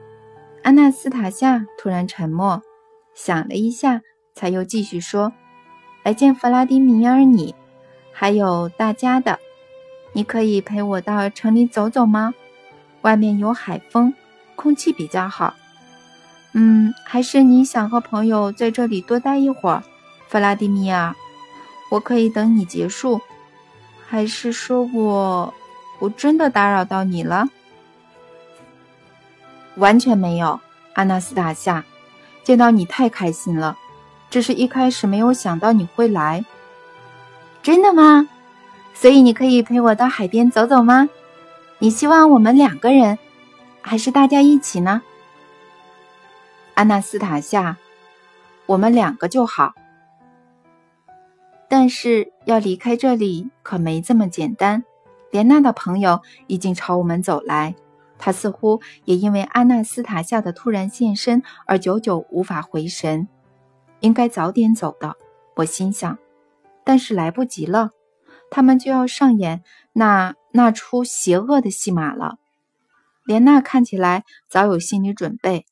[0.64, 2.64] 安娜斯塔夏突然沉默，
[3.14, 4.02] 想了一下，
[4.34, 5.34] 才又继续说
[6.04, 7.54] ：“来见弗拉迪米尔，你。”
[8.12, 9.40] 还有大家的，
[10.14, 12.34] 你可以陪我到城里走走吗？
[13.02, 14.14] 外面有海风，
[14.56, 15.56] 空气比较好。
[16.54, 19.84] 嗯，还是你想和朋友在这里多待一会儿，
[20.28, 21.16] 弗拉迪米尔？
[21.92, 23.22] 我可以等你结束。
[24.08, 25.54] 还是说我
[26.00, 27.48] 我真的打扰到你了？
[29.76, 30.60] 完全没有，
[30.94, 31.86] 阿纳斯塔夏，
[32.44, 33.78] 见到你太开心了，
[34.30, 36.44] 只是一开始没有想到你会来。
[37.62, 38.28] 真的吗？
[39.00, 41.08] 所以你可以陪我到海边走走吗？
[41.78, 43.18] 你希望我们两个人，
[43.80, 45.02] 还是大家一起呢？
[46.74, 47.78] 安娜斯塔夏，
[48.66, 49.74] 我们两个就好。
[51.70, 54.84] 但是要离开这里可没这么简单。
[55.32, 57.74] 莲娜的朋友已经朝我们走来，
[58.18, 63.30] 他似乎也因为安娜斯塔夏的突然现身而久久无法回神。
[64.02, 65.16] 应该早点走的，
[65.56, 66.18] 我心想。
[66.84, 67.92] 但是来不及了，
[68.52, 72.38] 他们就要上演那那出邪恶的戏码了。
[73.26, 75.66] 莲娜看起来早有心理准备，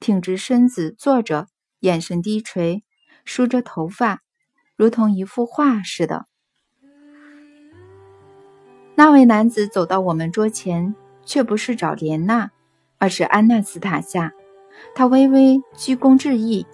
[0.00, 1.46] 挺直身子坐着，
[1.80, 2.82] 眼神低垂，
[3.24, 4.22] 梳着头发，
[4.76, 6.26] 如同一幅画似的。
[8.96, 10.94] 那位男子走到我们桌前，
[11.24, 12.50] 却不是找莲娜，
[12.98, 14.32] 而是安娜斯塔夏。
[14.94, 16.66] 他微微鞠躬致意，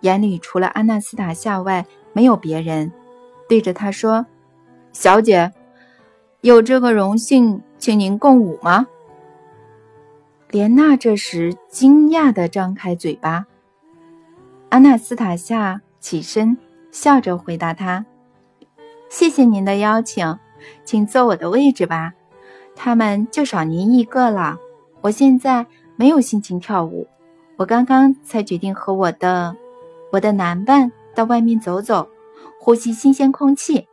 [0.00, 2.92] 眼里除了安娜斯塔夏外，没有别人。
[3.48, 4.26] 对着他说
[4.92, 5.52] ：“小姐，
[6.42, 8.86] 有这个荣幸，请您共舞吗？”
[10.50, 13.46] 莲娜这时惊讶地张开嘴巴。
[14.68, 16.58] 安娜斯塔夏起身，
[16.90, 18.04] 笑着回答他
[19.08, 20.38] ：“谢谢您的邀请，
[20.84, 22.12] 请坐我的位置吧。
[22.76, 24.58] 他们就少您一个了。
[25.00, 27.08] 我现在没有心情跳舞，
[27.56, 29.56] 我刚刚才决定和我的
[30.10, 32.08] 我的男伴到外面走走。”
[32.60, 33.88] 呼吸新鲜空气。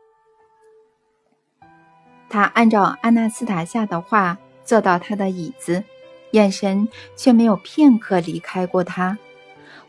[2.30, 5.84] 他按照阿纳斯塔夏的话坐到他的椅子，
[6.32, 9.18] 眼神却没有片刻离开过他。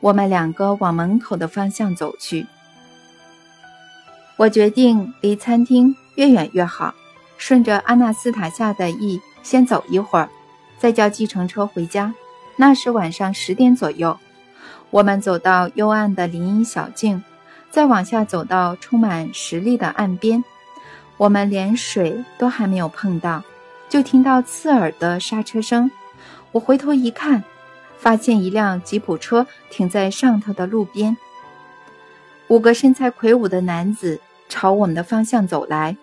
[0.00, 2.46] 我们两个往门口的方向走去。
[4.36, 6.94] 我决定离餐厅越远越好，
[7.36, 10.28] 顺着阿纳斯塔夏的意先走一会儿，
[10.78, 12.14] 再叫计程车回家。
[12.56, 14.18] 那时晚上十点左右。
[14.90, 17.22] 我们走到幽暗的林荫小径。
[17.70, 20.42] 再往下走到充满石砾的岸边，
[21.20, 23.44] 我们连水都还没有碰到，
[23.90, 25.90] 就听到刺耳的刹车声。
[26.50, 27.44] 我回头一看，
[27.98, 31.14] 发现一辆吉普车停在上头的路边。
[32.48, 35.94] 五个身材魁梧的男子朝我们的方向走来，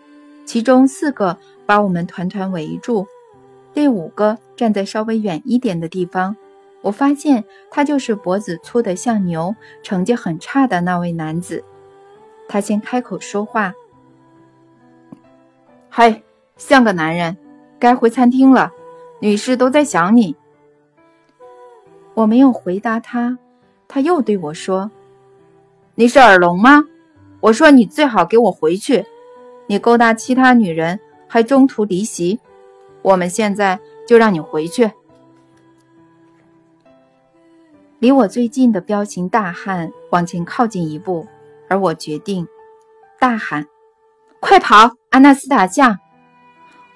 [0.45, 3.08] 其中四个把我们团团围住，
[3.73, 6.38] 第五个站在稍微远一点的地方。
[6.84, 11.63] 我发现他就是脖子粗的像牛、成绩很差的那位男子。
[12.47, 13.73] 他先开口说话
[15.89, 16.21] ：“嗨，
[16.58, 17.38] 像个男人，
[17.80, 18.71] 该回餐厅了，
[19.19, 20.36] 女士都在想你。”
[22.13, 23.38] 我没有回答他，
[23.88, 24.89] 他又对我说。
[25.95, 26.84] 你是耳聋吗？
[27.39, 29.06] 我说你最好给我回去。
[29.67, 32.39] 你勾搭其他女人，还中途离席。
[33.02, 34.91] 我们现在就让你回去。
[38.00, 41.28] 离我最近的彪形大汉往前靠近一步，
[41.67, 42.47] 而我决定
[43.19, 43.67] 大喊
[44.39, 46.00] ：“快跑，阿纳斯塔夏！”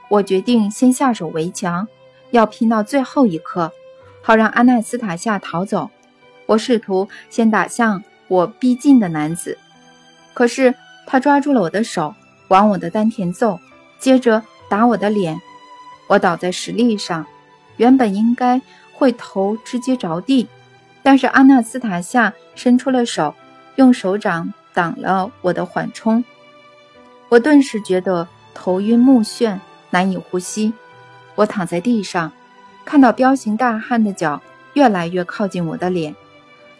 [0.10, 1.88] 我决定先下手为强，
[2.32, 3.72] 要拼到最后一刻，
[4.22, 5.90] 好让阿纳斯塔夏逃走。
[6.46, 8.04] 我试图先打向。
[8.28, 9.58] 我逼近的男子，
[10.34, 10.74] 可是
[11.06, 12.16] 他抓住了我的手，
[12.48, 13.60] 往我的丹田揍，
[14.00, 15.38] 接着打我的脸。
[16.08, 17.26] 我倒在石砾上，
[17.76, 18.62] 原本应该
[18.94, 20.48] 会头直接着地，
[21.04, 23.36] 但是阿纳斯塔夏伸出了手，
[23.76, 26.24] 用手掌挡了我的缓冲。
[27.32, 29.58] 我顿时觉得头晕目眩，
[29.90, 30.74] 难以呼吸。
[31.36, 32.30] 我躺在地上，
[32.84, 34.42] 看到彪形大汉的脚
[34.74, 36.14] 越来越靠近我的脸。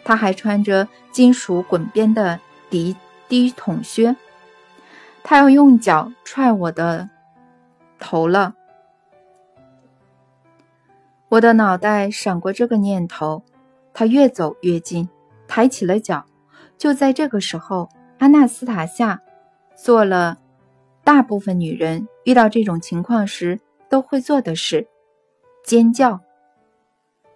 [0.04, 2.38] 他还穿着金属滚边的
[2.68, 2.94] 低
[3.28, 4.14] 低筒靴，
[5.22, 7.08] 他要用脚踹我的
[7.98, 8.52] 头了。
[11.30, 13.42] 我的脑袋闪过这个念头，
[13.94, 15.08] 他越走越近，
[15.48, 16.26] 抬起了脚。
[16.76, 17.88] 就在这个时候，
[18.18, 19.22] 安娜斯塔夏
[19.74, 20.36] 做了
[21.04, 24.86] 大部分女人遇到这种情况时都会做的事——
[25.64, 26.20] 尖叫。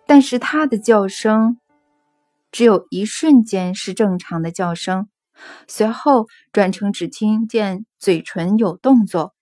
[0.07, 1.59] 但是她的叫声。
[2.53, 5.09] 只有一瞬间是正常的叫声，
[5.67, 9.35] 随后转成只听见嘴唇有动作，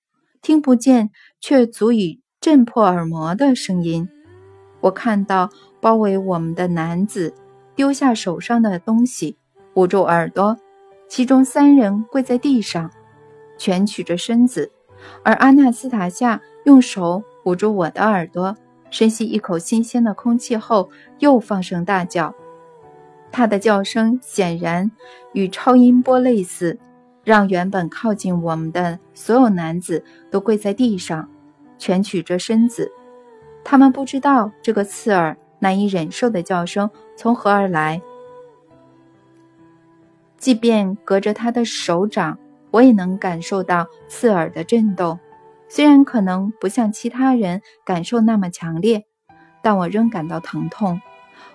[0.43, 4.09] 听不见却足以震破耳膜的声音。
[4.81, 7.35] 我看到包围我们的男子
[7.77, 9.37] 丢下手上的东西，
[9.75, 10.57] 捂住耳朵，
[11.09, 12.91] 其中三人跪在地上，
[13.64, 14.70] 蜷曲着身子，
[15.22, 18.55] 而阿纳斯塔夏用手捂住我的耳朵，
[18.90, 22.35] 深吸一口新鲜的空气后，又放声大叫。
[23.33, 24.90] 他的叫声显然
[25.33, 26.79] 与超音波类似，
[27.24, 31.27] 让原本靠近我们的所有男子都跪在地上，
[31.79, 32.92] 蜷曲着身子。
[33.64, 38.03] 他们不知道这个刺耳、难以忍受的叫声从何而来。
[40.37, 42.38] 即便隔着他的手掌，
[42.75, 45.21] 我也能感受到刺耳的震动。
[45.69, 49.05] 虽然可能不像其他人感受那么强烈，
[49.63, 51.01] 但我仍感到疼痛。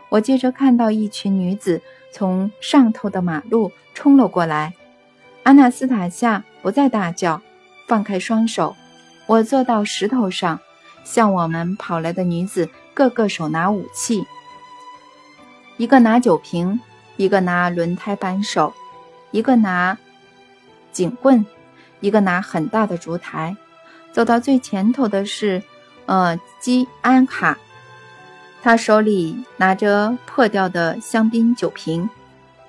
[0.08, 1.82] 我接着看到一群女子
[2.14, 4.74] 从上头的马路冲了过来。
[5.44, 7.42] 阿纳斯塔夏不再大叫，
[7.86, 8.78] 放开双手。
[9.26, 10.62] 我坐到石头上，
[11.04, 14.26] 向我们跑来的女子个个手拿武器，
[15.76, 16.80] 一个拿酒瓶，
[17.18, 18.74] 一个拿轮胎扳手，
[19.32, 19.98] 一个拿
[20.92, 21.46] 警棍，
[22.00, 23.56] 一个拿很大的烛台。
[24.12, 25.62] 走到最前头的是，
[26.06, 27.58] 呃，基安卡。
[28.62, 32.10] 他手里拿着破掉的香槟酒瓶，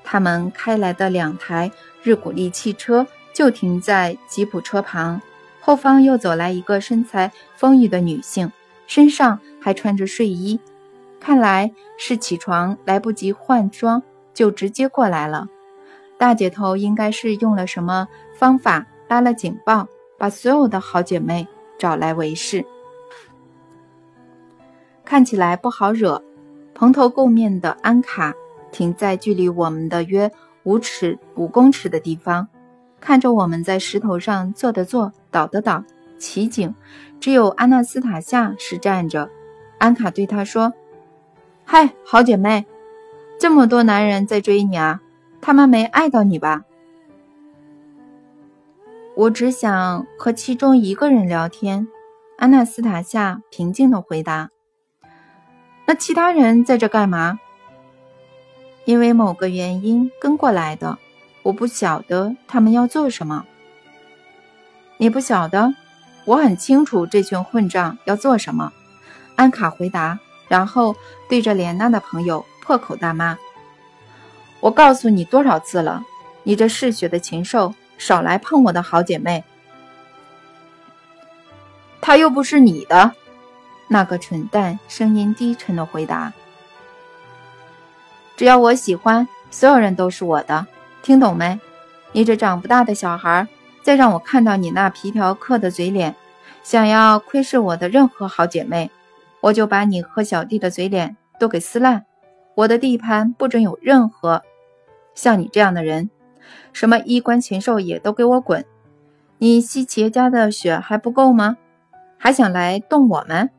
[0.04, 1.70] 他们开来的两台
[2.02, 5.20] 日古力汽车就停在吉普车旁，
[5.60, 8.52] 后方又走来一个身材丰腴的女性，
[8.86, 10.60] 身上还穿着睡衣，
[11.18, 14.02] 看来是起床来不及换装
[14.32, 15.48] 就直接过来了。
[16.20, 22.62] 大姐头应该是用了什么方法拉了警报，把所有的好姐妹找来围视。
[25.02, 26.22] 看起来不好惹，
[26.74, 28.34] 蓬头垢面的安卡
[28.70, 30.30] 停在距离我们的约
[30.64, 32.46] 五尺五公尺的地方，
[33.00, 35.82] 看着我们在石头上坐的坐，倒的倒，
[36.18, 36.74] 奇景。
[37.18, 39.30] 只有安娜斯塔夏是站着。
[39.78, 40.74] 安卡对他说
[41.64, 42.66] ：“嗨，好姐妹，
[43.38, 45.00] 这么多男人在追你啊，
[45.40, 46.64] 他们没爱到你吧？”
[49.16, 51.88] 我只想和其中一个人聊天。
[52.38, 54.48] 安娜斯塔夏平静的回答。
[55.84, 57.38] 那其他人在这干嘛？
[58.86, 60.96] 因为某个原因跟过来的，
[61.42, 63.44] 我不晓得他们要做什么。
[64.96, 65.74] 你不晓得，
[66.24, 68.72] 我很清楚这群混账要做什么。
[69.36, 70.18] 安卡回答，
[70.48, 70.96] 然后
[71.28, 73.36] 对着莲娜的朋友破口大骂
[74.60, 76.04] ：“我告诉你多少次了，
[76.42, 79.42] 你这嗜血的禽兽，少来碰我的好姐妹！
[82.00, 83.12] 她又不是你的。”
[83.88, 86.32] 那个蠢蛋声音低沉的回答
[88.36, 90.66] ：“只要我喜欢，所有人都是我的。
[91.02, 91.58] 听懂没？
[92.12, 93.48] 你这长不大的小孩，
[93.82, 96.14] 再让我看到你那皮条客的嘴脸，
[96.62, 98.90] 想要窥视我的任何好姐妹，
[99.40, 102.04] 我就把你和小弟的嘴脸都给撕烂。
[102.54, 104.42] 我的地盘不准有任何
[105.20, 106.08] 像你这样的人，
[106.72, 108.64] 什么衣冠禽兽也都给我滚！
[109.36, 111.58] 你吸企业家的血还不够吗？
[112.16, 113.50] 还想来动我们？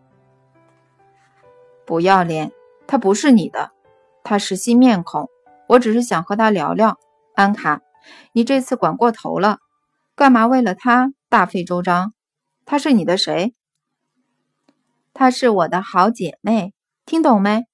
[1.85, 2.51] 不要脸！
[2.87, 3.69] 他不是你的，
[4.23, 5.29] 他是新面孔。
[5.67, 6.97] 我只是想和他聊聊。
[7.35, 7.81] 安卡，
[8.31, 9.59] 你这次管过头了，
[10.15, 12.13] 干嘛为了他大费周章？
[12.65, 13.53] 他是你的谁？
[15.13, 16.73] 她是我的好姐妹，
[17.05, 17.67] 听懂没？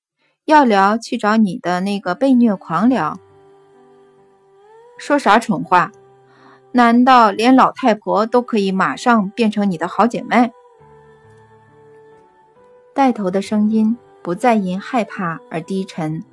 [0.43, 3.17] 要聊去找你的那个被虐狂聊。
[4.97, 5.91] 说啥蠢话？
[6.71, 10.51] 难道连老太婆都可以马上变成你的好姐妹？
[12.93, 16.23] 带头的声音不再因害怕而低沉。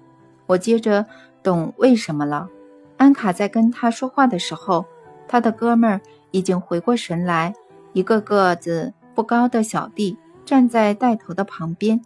[0.46, 1.06] 我接着
[1.42, 2.48] 懂为什么了。
[2.96, 4.84] 安卡在跟他说话的时候，
[5.28, 6.00] 他的哥们儿
[6.30, 7.54] 已经回过神来。
[7.92, 12.00] 一个个子不高的小弟站在带头的旁边，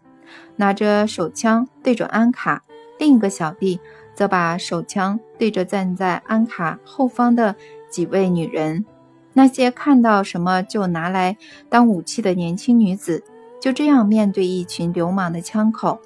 [0.56, 2.62] 拿着手枪对准安卡；
[2.98, 3.80] 另一个小弟
[4.18, 7.54] 则把手枪对着站在安卡后方的
[7.88, 8.84] 几位女人。
[9.32, 11.36] 那些看到什么就拿来
[11.68, 13.22] 当武器的年轻女子，
[13.60, 16.00] 就这样面对一群流氓的枪口。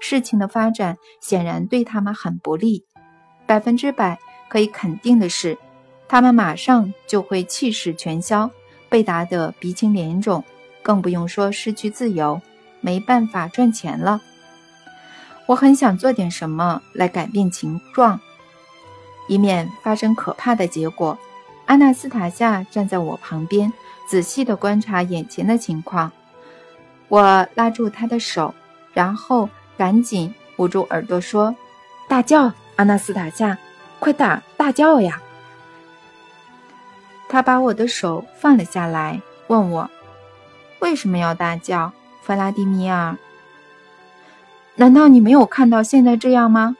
[0.00, 2.86] 事情的发展显然对他们很不利。
[3.46, 5.58] 百分之百可以肯定的是，
[6.08, 8.50] 他们马上就会气势全消。
[8.88, 10.42] 被打得鼻青脸肿，
[10.82, 12.40] 更不用说失去自由，
[12.80, 14.22] 没办法赚钱了。
[15.48, 18.20] 我很想做点什么来改变情状，
[19.28, 21.16] 以免发生可怕的结果。
[21.64, 23.72] 阿纳斯塔夏站在我旁边，
[24.06, 26.12] 仔细地观察眼前的情况。
[27.08, 28.54] 我拉住他的手，
[28.92, 31.56] 然后赶紧捂住耳朵说
[32.06, 33.56] ：“大叫，阿纳斯塔夏，
[33.98, 35.18] 快打大叫呀！”
[37.26, 39.88] 他把我的手放了下来，问我
[40.80, 41.90] ：“为什么要大叫，
[42.20, 43.16] 弗拉迪米尔？
[44.80, 46.76] 难道你没有看到现在这样吗？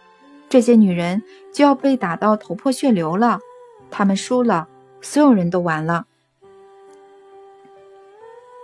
[0.48, 1.20] 这些女人
[1.52, 3.40] 就要被打到头破血流了，
[3.90, 4.68] 她们输了，
[5.00, 6.06] 所有人都完了。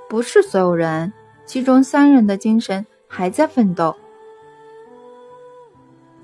[0.09, 1.13] 不是所有人，
[1.45, 3.97] 其中三人的精神还在奋斗。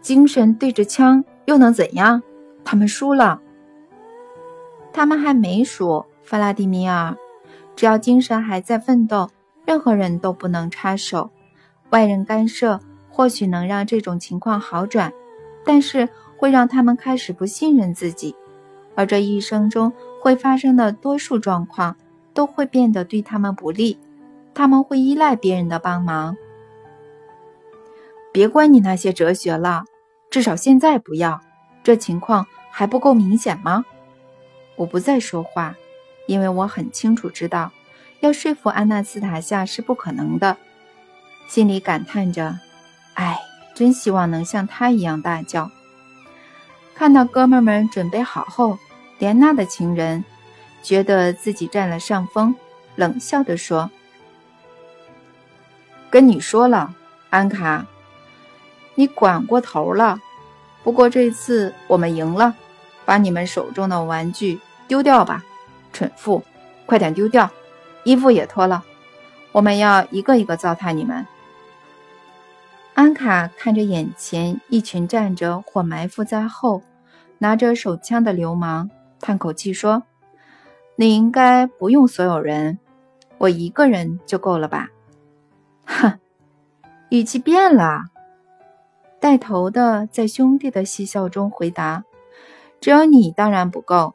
[0.00, 2.22] 精神对着枪又能怎样？
[2.64, 3.42] 他们输了。”
[4.94, 7.16] 他们还没输，弗拉迪米尔。
[7.74, 9.30] 只要精神还在奋斗，
[9.66, 11.30] 任何人都不能插手。
[11.90, 12.80] 外人干涉
[13.10, 15.12] 或许能让这种情况好转，
[15.64, 18.34] 但是会让他们开始不信任自己，
[18.94, 21.96] 而这一生中会发生的多数状况
[22.32, 23.98] 都会变得对他们不利。
[24.52, 26.36] 他们会依赖别人的帮忙。
[28.32, 29.84] 别管你那些哲学了，
[30.28, 31.40] 至少现在不要。
[31.82, 33.84] 这情况还不够明显吗？
[34.76, 35.76] 我不再说话，
[36.26, 37.70] 因为我很清楚知道，
[38.20, 40.56] 要说服安娜斯塔夏是不可能的。
[41.48, 42.58] 心里感叹着
[43.20, 43.38] ：“哎，
[43.74, 45.70] 真希望能像他一样大叫。”
[46.96, 48.78] 看到哥们们准备好后，
[49.18, 50.24] 莲娜的情人
[50.82, 52.54] 觉得自己占了上风，
[52.96, 53.90] 冷笑地说
[56.08, 56.94] ：“跟你说了，
[57.28, 57.84] 安卡，
[58.94, 60.18] 你管过头了。
[60.82, 62.54] 不过这次我们赢了，
[63.04, 64.58] 把你们手中的玩具。”
[64.88, 65.44] 丢掉吧，
[65.92, 66.42] 蠢妇！
[66.84, 67.48] 快点丢掉，
[68.02, 68.82] 衣服也脱了。
[69.52, 71.24] 我们要一个一个糟蹋你们。
[73.00, 76.82] 安卡看着眼前一群站着或埋伏在后、
[77.38, 80.02] 拿着手枪的流氓，叹口气说
[80.96, 82.78] ：“你应该不用所有人，
[83.38, 84.90] 我一个人就够了吧？”
[85.86, 86.18] 哼，
[87.08, 88.02] 语气变了。
[89.18, 92.04] 带头的在兄弟的嬉笑中回答
[92.82, 94.14] ：“只有你当然不够。”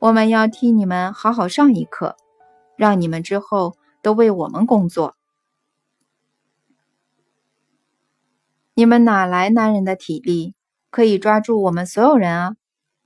[0.00, 2.16] 我们要替你们好好上一课，
[2.78, 5.14] 让你们之后都为我们工作。
[8.76, 10.52] 你们哪来男人的体力，
[10.90, 12.56] 可以抓住我们所有人啊？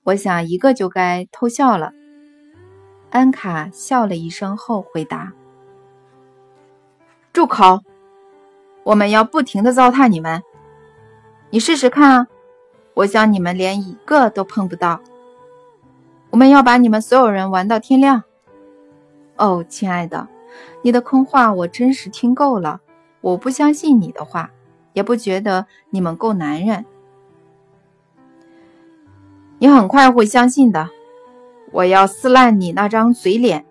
[0.02, 1.92] 我想一个就该偷笑了。
[3.10, 5.34] 安卡笑了一声后回答
[7.34, 7.82] ：“住口！
[8.82, 10.42] 我们要不停的糟蹋你们。
[11.50, 12.26] 你试试看啊！
[12.94, 15.02] 我想你们连一个都碰不到。”
[16.30, 18.22] 我们要把你们所有人玩到天亮。
[19.36, 20.28] 哦，亲爱的，
[20.80, 22.80] 你的空话我真是听够了。
[23.20, 24.50] 我不相信你的话，
[24.98, 26.84] 也不觉得你们够男人。
[29.60, 30.90] 你很快会相信的。
[31.70, 33.64] 我要撕烂你那张嘴脸。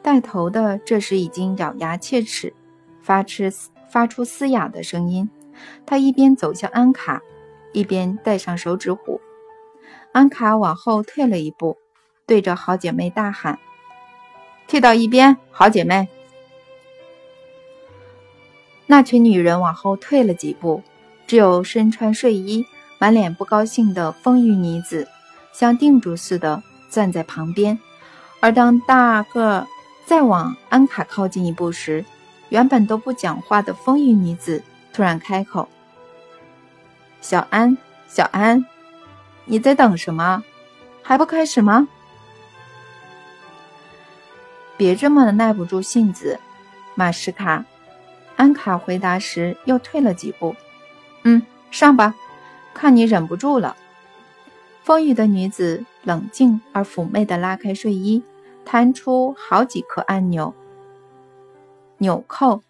[0.00, 2.54] 带头的这时已经咬牙切齿，
[3.02, 3.42] 发出
[3.90, 5.28] 发出嘶哑的声音。
[5.84, 7.20] 他一边走向安卡，
[7.72, 9.20] 一边戴上手指虎。
[10.12, 11.76] 安卡往后退了一步，
[12.24, 13.58] 对着好姐妹大喊
[14.68, 16.06] ：“退到一边，好姐妹！”
[18.90, 20.82] 那群女人往后退了几步，
[21.26, 22.64] 只有身穿睡衣、
[22.98, 25.06] 满脸不高兴的丰腴女子，
[25.52, 27.78] 像定住似的站在旁边。
[28.40, 29.66] 而当大个
[30.06, 32.02] 再往安卡靠近一步时，
[32.48, 34.62] 原本都不讲话的丰腴女子
[34.94, 35.68] 突然开口
[37.20, 37.76] ：“小安，
[38.08, 38.64] 小安，
[39.44, 40.42] 你在等什么？
[41.02, 41.86] 还不开始吗？
[44.78, 46.40] 别这么耐不住性子，
[46.94, 47.66] 马什卡。”
[48.38, 50.54] 安卡回答时又退了几步。
[51.24, 52.14] “嗯，上吧，
[52.72, 53.76] 看你忍不住了。”
[54.84, 58.22] 丰腴的女子冷静而妩媚地拉开睡衣，
[58.64, 60.54] 弹出好几颗按钮。
[61.98, 62.62] 纽扣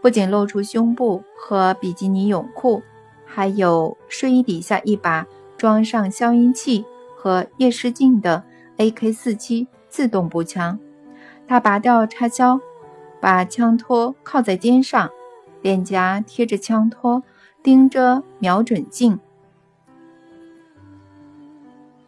[0.00, 2.80] 不仅露出胸部和比基尼泳裤，
[3.26, 5.26] 还有睡衣底下一把
[5.58, 6.84] 装上消音器
[7.16, 8.44] 和夜视镜的
[8.78, 10.78] AK-47 自动步枪。
[11.48, 12.60] 她拔掉插销。
[13.20, 15.10] 把枪托靠在肩上，
[15.60, 17.22] 脸颊贴着枪托，
[17.62, 19.20] 盯着瞄准镜。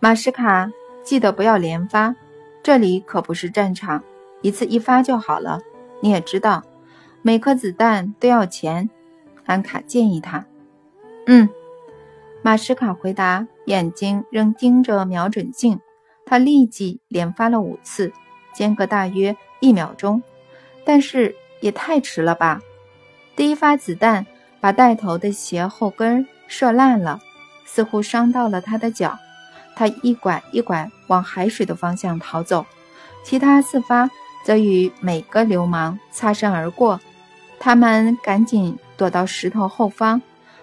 [0.00, 0.70] 马什卡，
[1.04, 2.16] 记得不要连发，
[2.62, 4.02] 这里可不是战场，
[4.40, 5.60] 一次一发就好了。
[6.00, 6.64] 你也知道，
[7.20, 8.90] 每颗子弹都要钱。
[9.44, 10.46] 安卡建议他。
[11.26, 11.48] 嗯，
[12.42, 15.78] 马什卡回答，眼睛仍盯着瞄准镜。
[16.24, 18.12] 他立即连发了五次，
[18.54, 20.22] 间隔大约一秒钟。
[20.84, 22.60] 但是也太迟了吧！
[23.36, 24.26] 第一发子弹
[24.60, 27.20] 把带头的鞋后跟射烂了，
[27.64, 29.18] 似乎伤到了他的脚。
[29.74, 32.66] 他一拐一拐往海水的方向逃走，
[33.24, 34.10] 其他四发
[34.44, 37.00] 则与每个流氓擦身而过。
[37.58, 40.20] 他们赶紧躲到石头后方，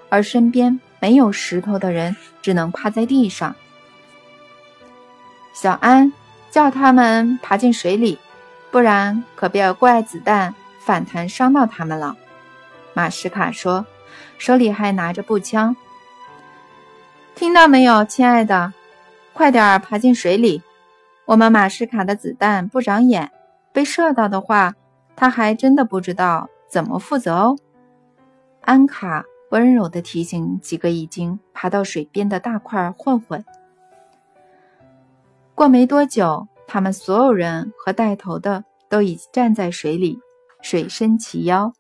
[0.10, 3.56] 而身边没有石头的人只能趴在地上。
[5.54, 6.14] 小安
[6.52, 8.20] 叫他们爬进水里。
[8.72, 12.16] 不然可别怪子弹反弹伤到他们了。”
[12.94, 13.86] 马什卡说，
[14.38, 15.76] 手里还拿着步枪。
[17.36, 18.74] 听到没有，亲爱的？
[19.32, 20.62] 快点爬进水里！
[21.26, 23.32] 我们马什卡的子弹不长眼，
[23.72, 24.76] 被射到的话，
[25.16, 27.58] 他还真的不知道怎么负责哦。
[28.62, 33.46] 安卡温柔地提醒几个已经爬到水边的大块混混。
[35.56, 36.48] 过没多久。
[36.72, 40.20] 他们所有人和带头的都已站在水里，
[40.62, 41.74] 水深齐腰。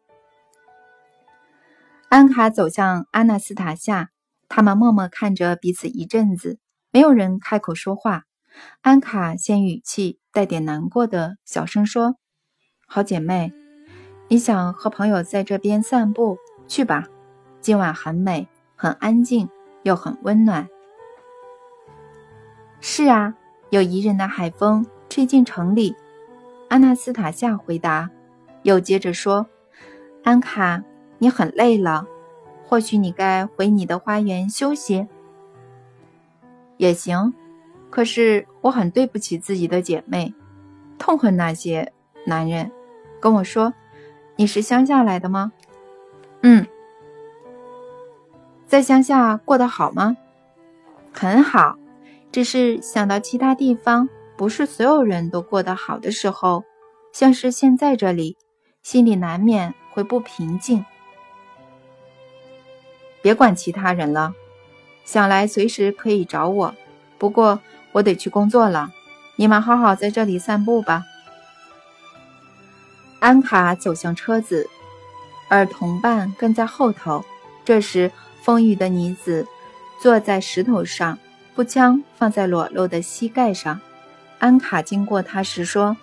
[2.09, 4.09] 安卡走向阿纳斯塔夏，
[4.47, 6.57] 他们默默看着彼此一阵子，
[6.89, 8.23] 没有人开口说话。
[8.81, 12.15] 安卡先语气带点难过的小声说
[12.87, 13.53] ：“好姐妹，
[14.27, 17.05] 你想和朋友在这边散步，去吧。
[17.61, 19.47] 今晚很美，很安静，
[19.83, 20.67] 又很温暖。”
[22.81, 23.35] 是啊。
[23.69, 25.95] 有宜人的海风吹进城里，
[26.69, 28.09] 阿纳斯塔夏回答，
[28.63, 29.45] 又接着说
[30.23, 30.83] ：“安卡，
[31.19, 32.07] 你很累了，
[32.65, 35.07] 或许你该回你的花园休息。
[36.77, 37.33] 也行，
[37.89, 40.33] 可是我很对不起自己的姐妹，
[40.97, 41.93] 痛恨那些
[42.25, 42.71] 男人。
[43.19, 43.73] 跟我说，
[44.35, 45.51] 你是乡下来的吗？
[46.41, 46.65] 嗯，
[48.65, 50.17] 在乡下过得好吗？
[51.13, 51.77] 很好。”
[52.31, 54.07] 只是想到其他地方
[54.37, 56.63] 不是所有人都过得好的时候，
[57.11, 58.37] 像是现在这里，
[58.83, 60.85] 心里难免会不平静。
[63.21, 64.33] 别管其他人了，
[65.03, 66.75] 想来随时可以找我。
[67.17, 67.59] 不过
[67.91, 68.91] 我得去工作了，
[69.35, 71.03] 你们好好在这里散步吧。
[73.19, 74.69] 安卡走向车子，
[75.49, 77.25] 而同伴跟在后头。
[77.65, 78.09] 这时，
[78.41, 79.45] 丰腴的女子
[80.01, 81.19] 坐在石头上。
[81.59, 83.81] 步枪放在裸露的膝盖上，
[84.37, 85.97] 安卡经过他时说：“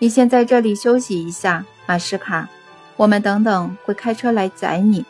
[0.00, 2.48] 你先在这里休息一下，马斯卡，
[2.96, 5.06] 我们等等会开车来载你。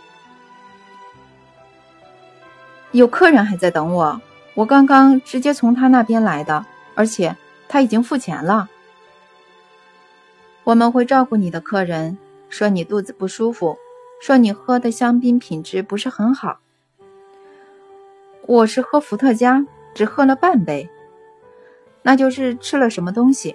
[2.93, 4.21] 有客人还在等我，
[4.53, 7.35] 我刚刚直接从他那边来的，而且
[7.67, 8.69] 他已经付钱了。
[10.65, 12.19] 我们会照顾你的客人，
[12.51, 13.79] 说你肚子不舒服，
[14.21, 16.59] 说你喝的香槟品质不是很好。”
[18.47, 19.65] 我是喝伏特加，
[19.95, 20.89] 只喝了半杯，
[22.03, 23.55] 那就是吃了什么东西？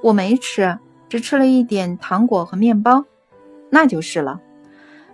[0.00, 3.04] 我没吃，只吃了一点糖果和面包，
[3.70, 4.40] 那就是了。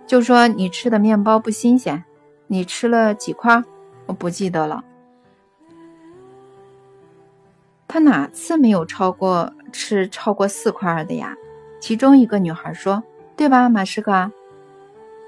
[0.05, 2.03] 就说你吃的面包不新鲜，
[2.47, 3.63] 你吃了几块？
[4.05, 4.83] 我不记得了。
[7.87, 11.35] 他哪次没有超过吃超过四块的呀？
[11.79, 13.01] 其中一个女孩说
[13.35, 14.31] ：“对吧，马斯克？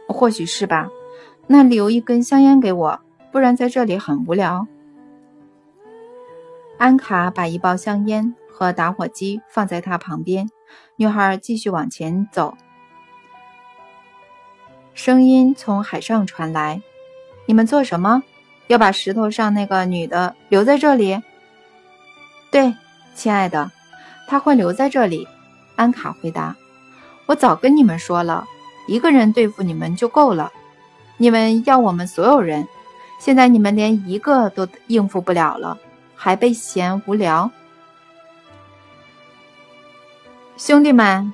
[0.08, 0.90] 或许是吧。
[1.48, 3.00] 那留一根香烟给我。”
[3.32, 4.68] 不然在这里很无聊。
[6.78, 10.50] 安卡把一包香烟和打火机放在他旁边，
[10.96, 12.56] 女孩继续往前走。
[14.94, 16.82] 声音从海上传来
[17.46, 18.24] ：“你们做什么？
[18.68, 21.22] 要把石头上那个女的留在这里
[22.52, 22.76] ？”“对，
[23.16, 23.72] 亲爱的，
[24.28, 25.28] 她会留在这里。”
[25.78, 26.56] 安卡回答。
[27.28, 28.46] “我早跟你们说了，
[28.88, 30.52] 一个人对付你们就够了。
[31.18, 32.68] 你们要我们所有人，
[33.22, 35.78] 现在你们连一个都应付不了了。”
[36.24, 37.50] 还被嫌无聊，
[40.56, 41.34] 兄弟们，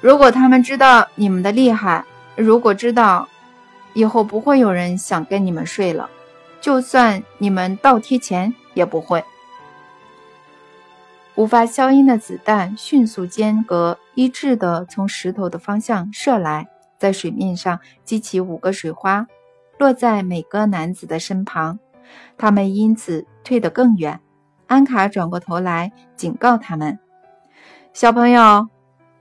[0.00, 3.28] 如果他们知道你们的厉害，如果知道，
[3.92, 6.08] 以后不会有人想跟你们睡了，
[6.58, 9.22] 就算你们倒贴钱也不会。
[11.34, 19.26] 无法消音的子弹迅速间隔一致的从石头的方向射来，在水面上激起五个水花，
[19.78, 21.78] 落在每个男子的身旁。
[22.36, 24.20] 他们因此退得更远。
[24.66, 26.98] 安卡转过头来警告他们
[27.92, 28.68] ：“小朋友，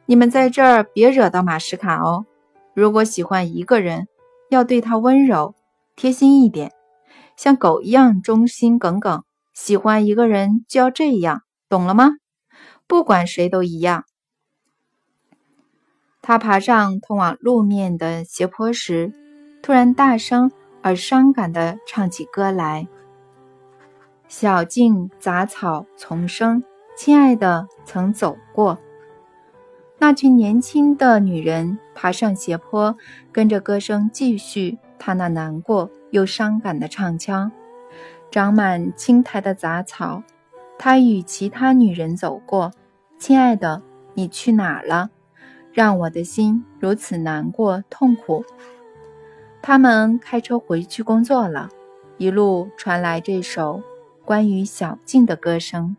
[0.06, 2.26] 你们在这儿别惹到马什卡哦。
[2.74, 4.08] 如果喜欢一个人，
[4.50, 5.56] 要对他温柔、
[5.96, 6.74] 贴心一点，
[7.36, 9.24] 像狗一样忠心耿耿。
[9.54, 12.12] 喜欢一个人就要这样，懂了吗？
[12.88, 14.06] 不管谁都一样。”
[16.22, 19.14] 他爬上通往路面的斜坡时，
[19.68, 20.50] 突然大声。
[20.82, 22.88] 而伤感地唱起歌来。
[24.30, 26.64] 小径杂草丛生，
[26.96, 28.78] 亲爱的曾走过。
[29.98, 32.96] 那群年轻的女人爬上斜坡，
[33.34, 37.52] 跟着歌声继续她那难过又伤感的唱腔。
[38.32, 40.24] 长满青苔的杂草，
[40.78, 42.72] 她与其他女人走过。
[43.20, 43.82] 亲爱的，
[44.14, 45.10] 你去哪了？
[45.74, 48.46] 让我的心如此难过痛苦。
[49.62, 51.70] 他们开车回去工作了，
[52.18, 53.82] 一路传来这首
[54.24, 55.96] 关于小静的歌声。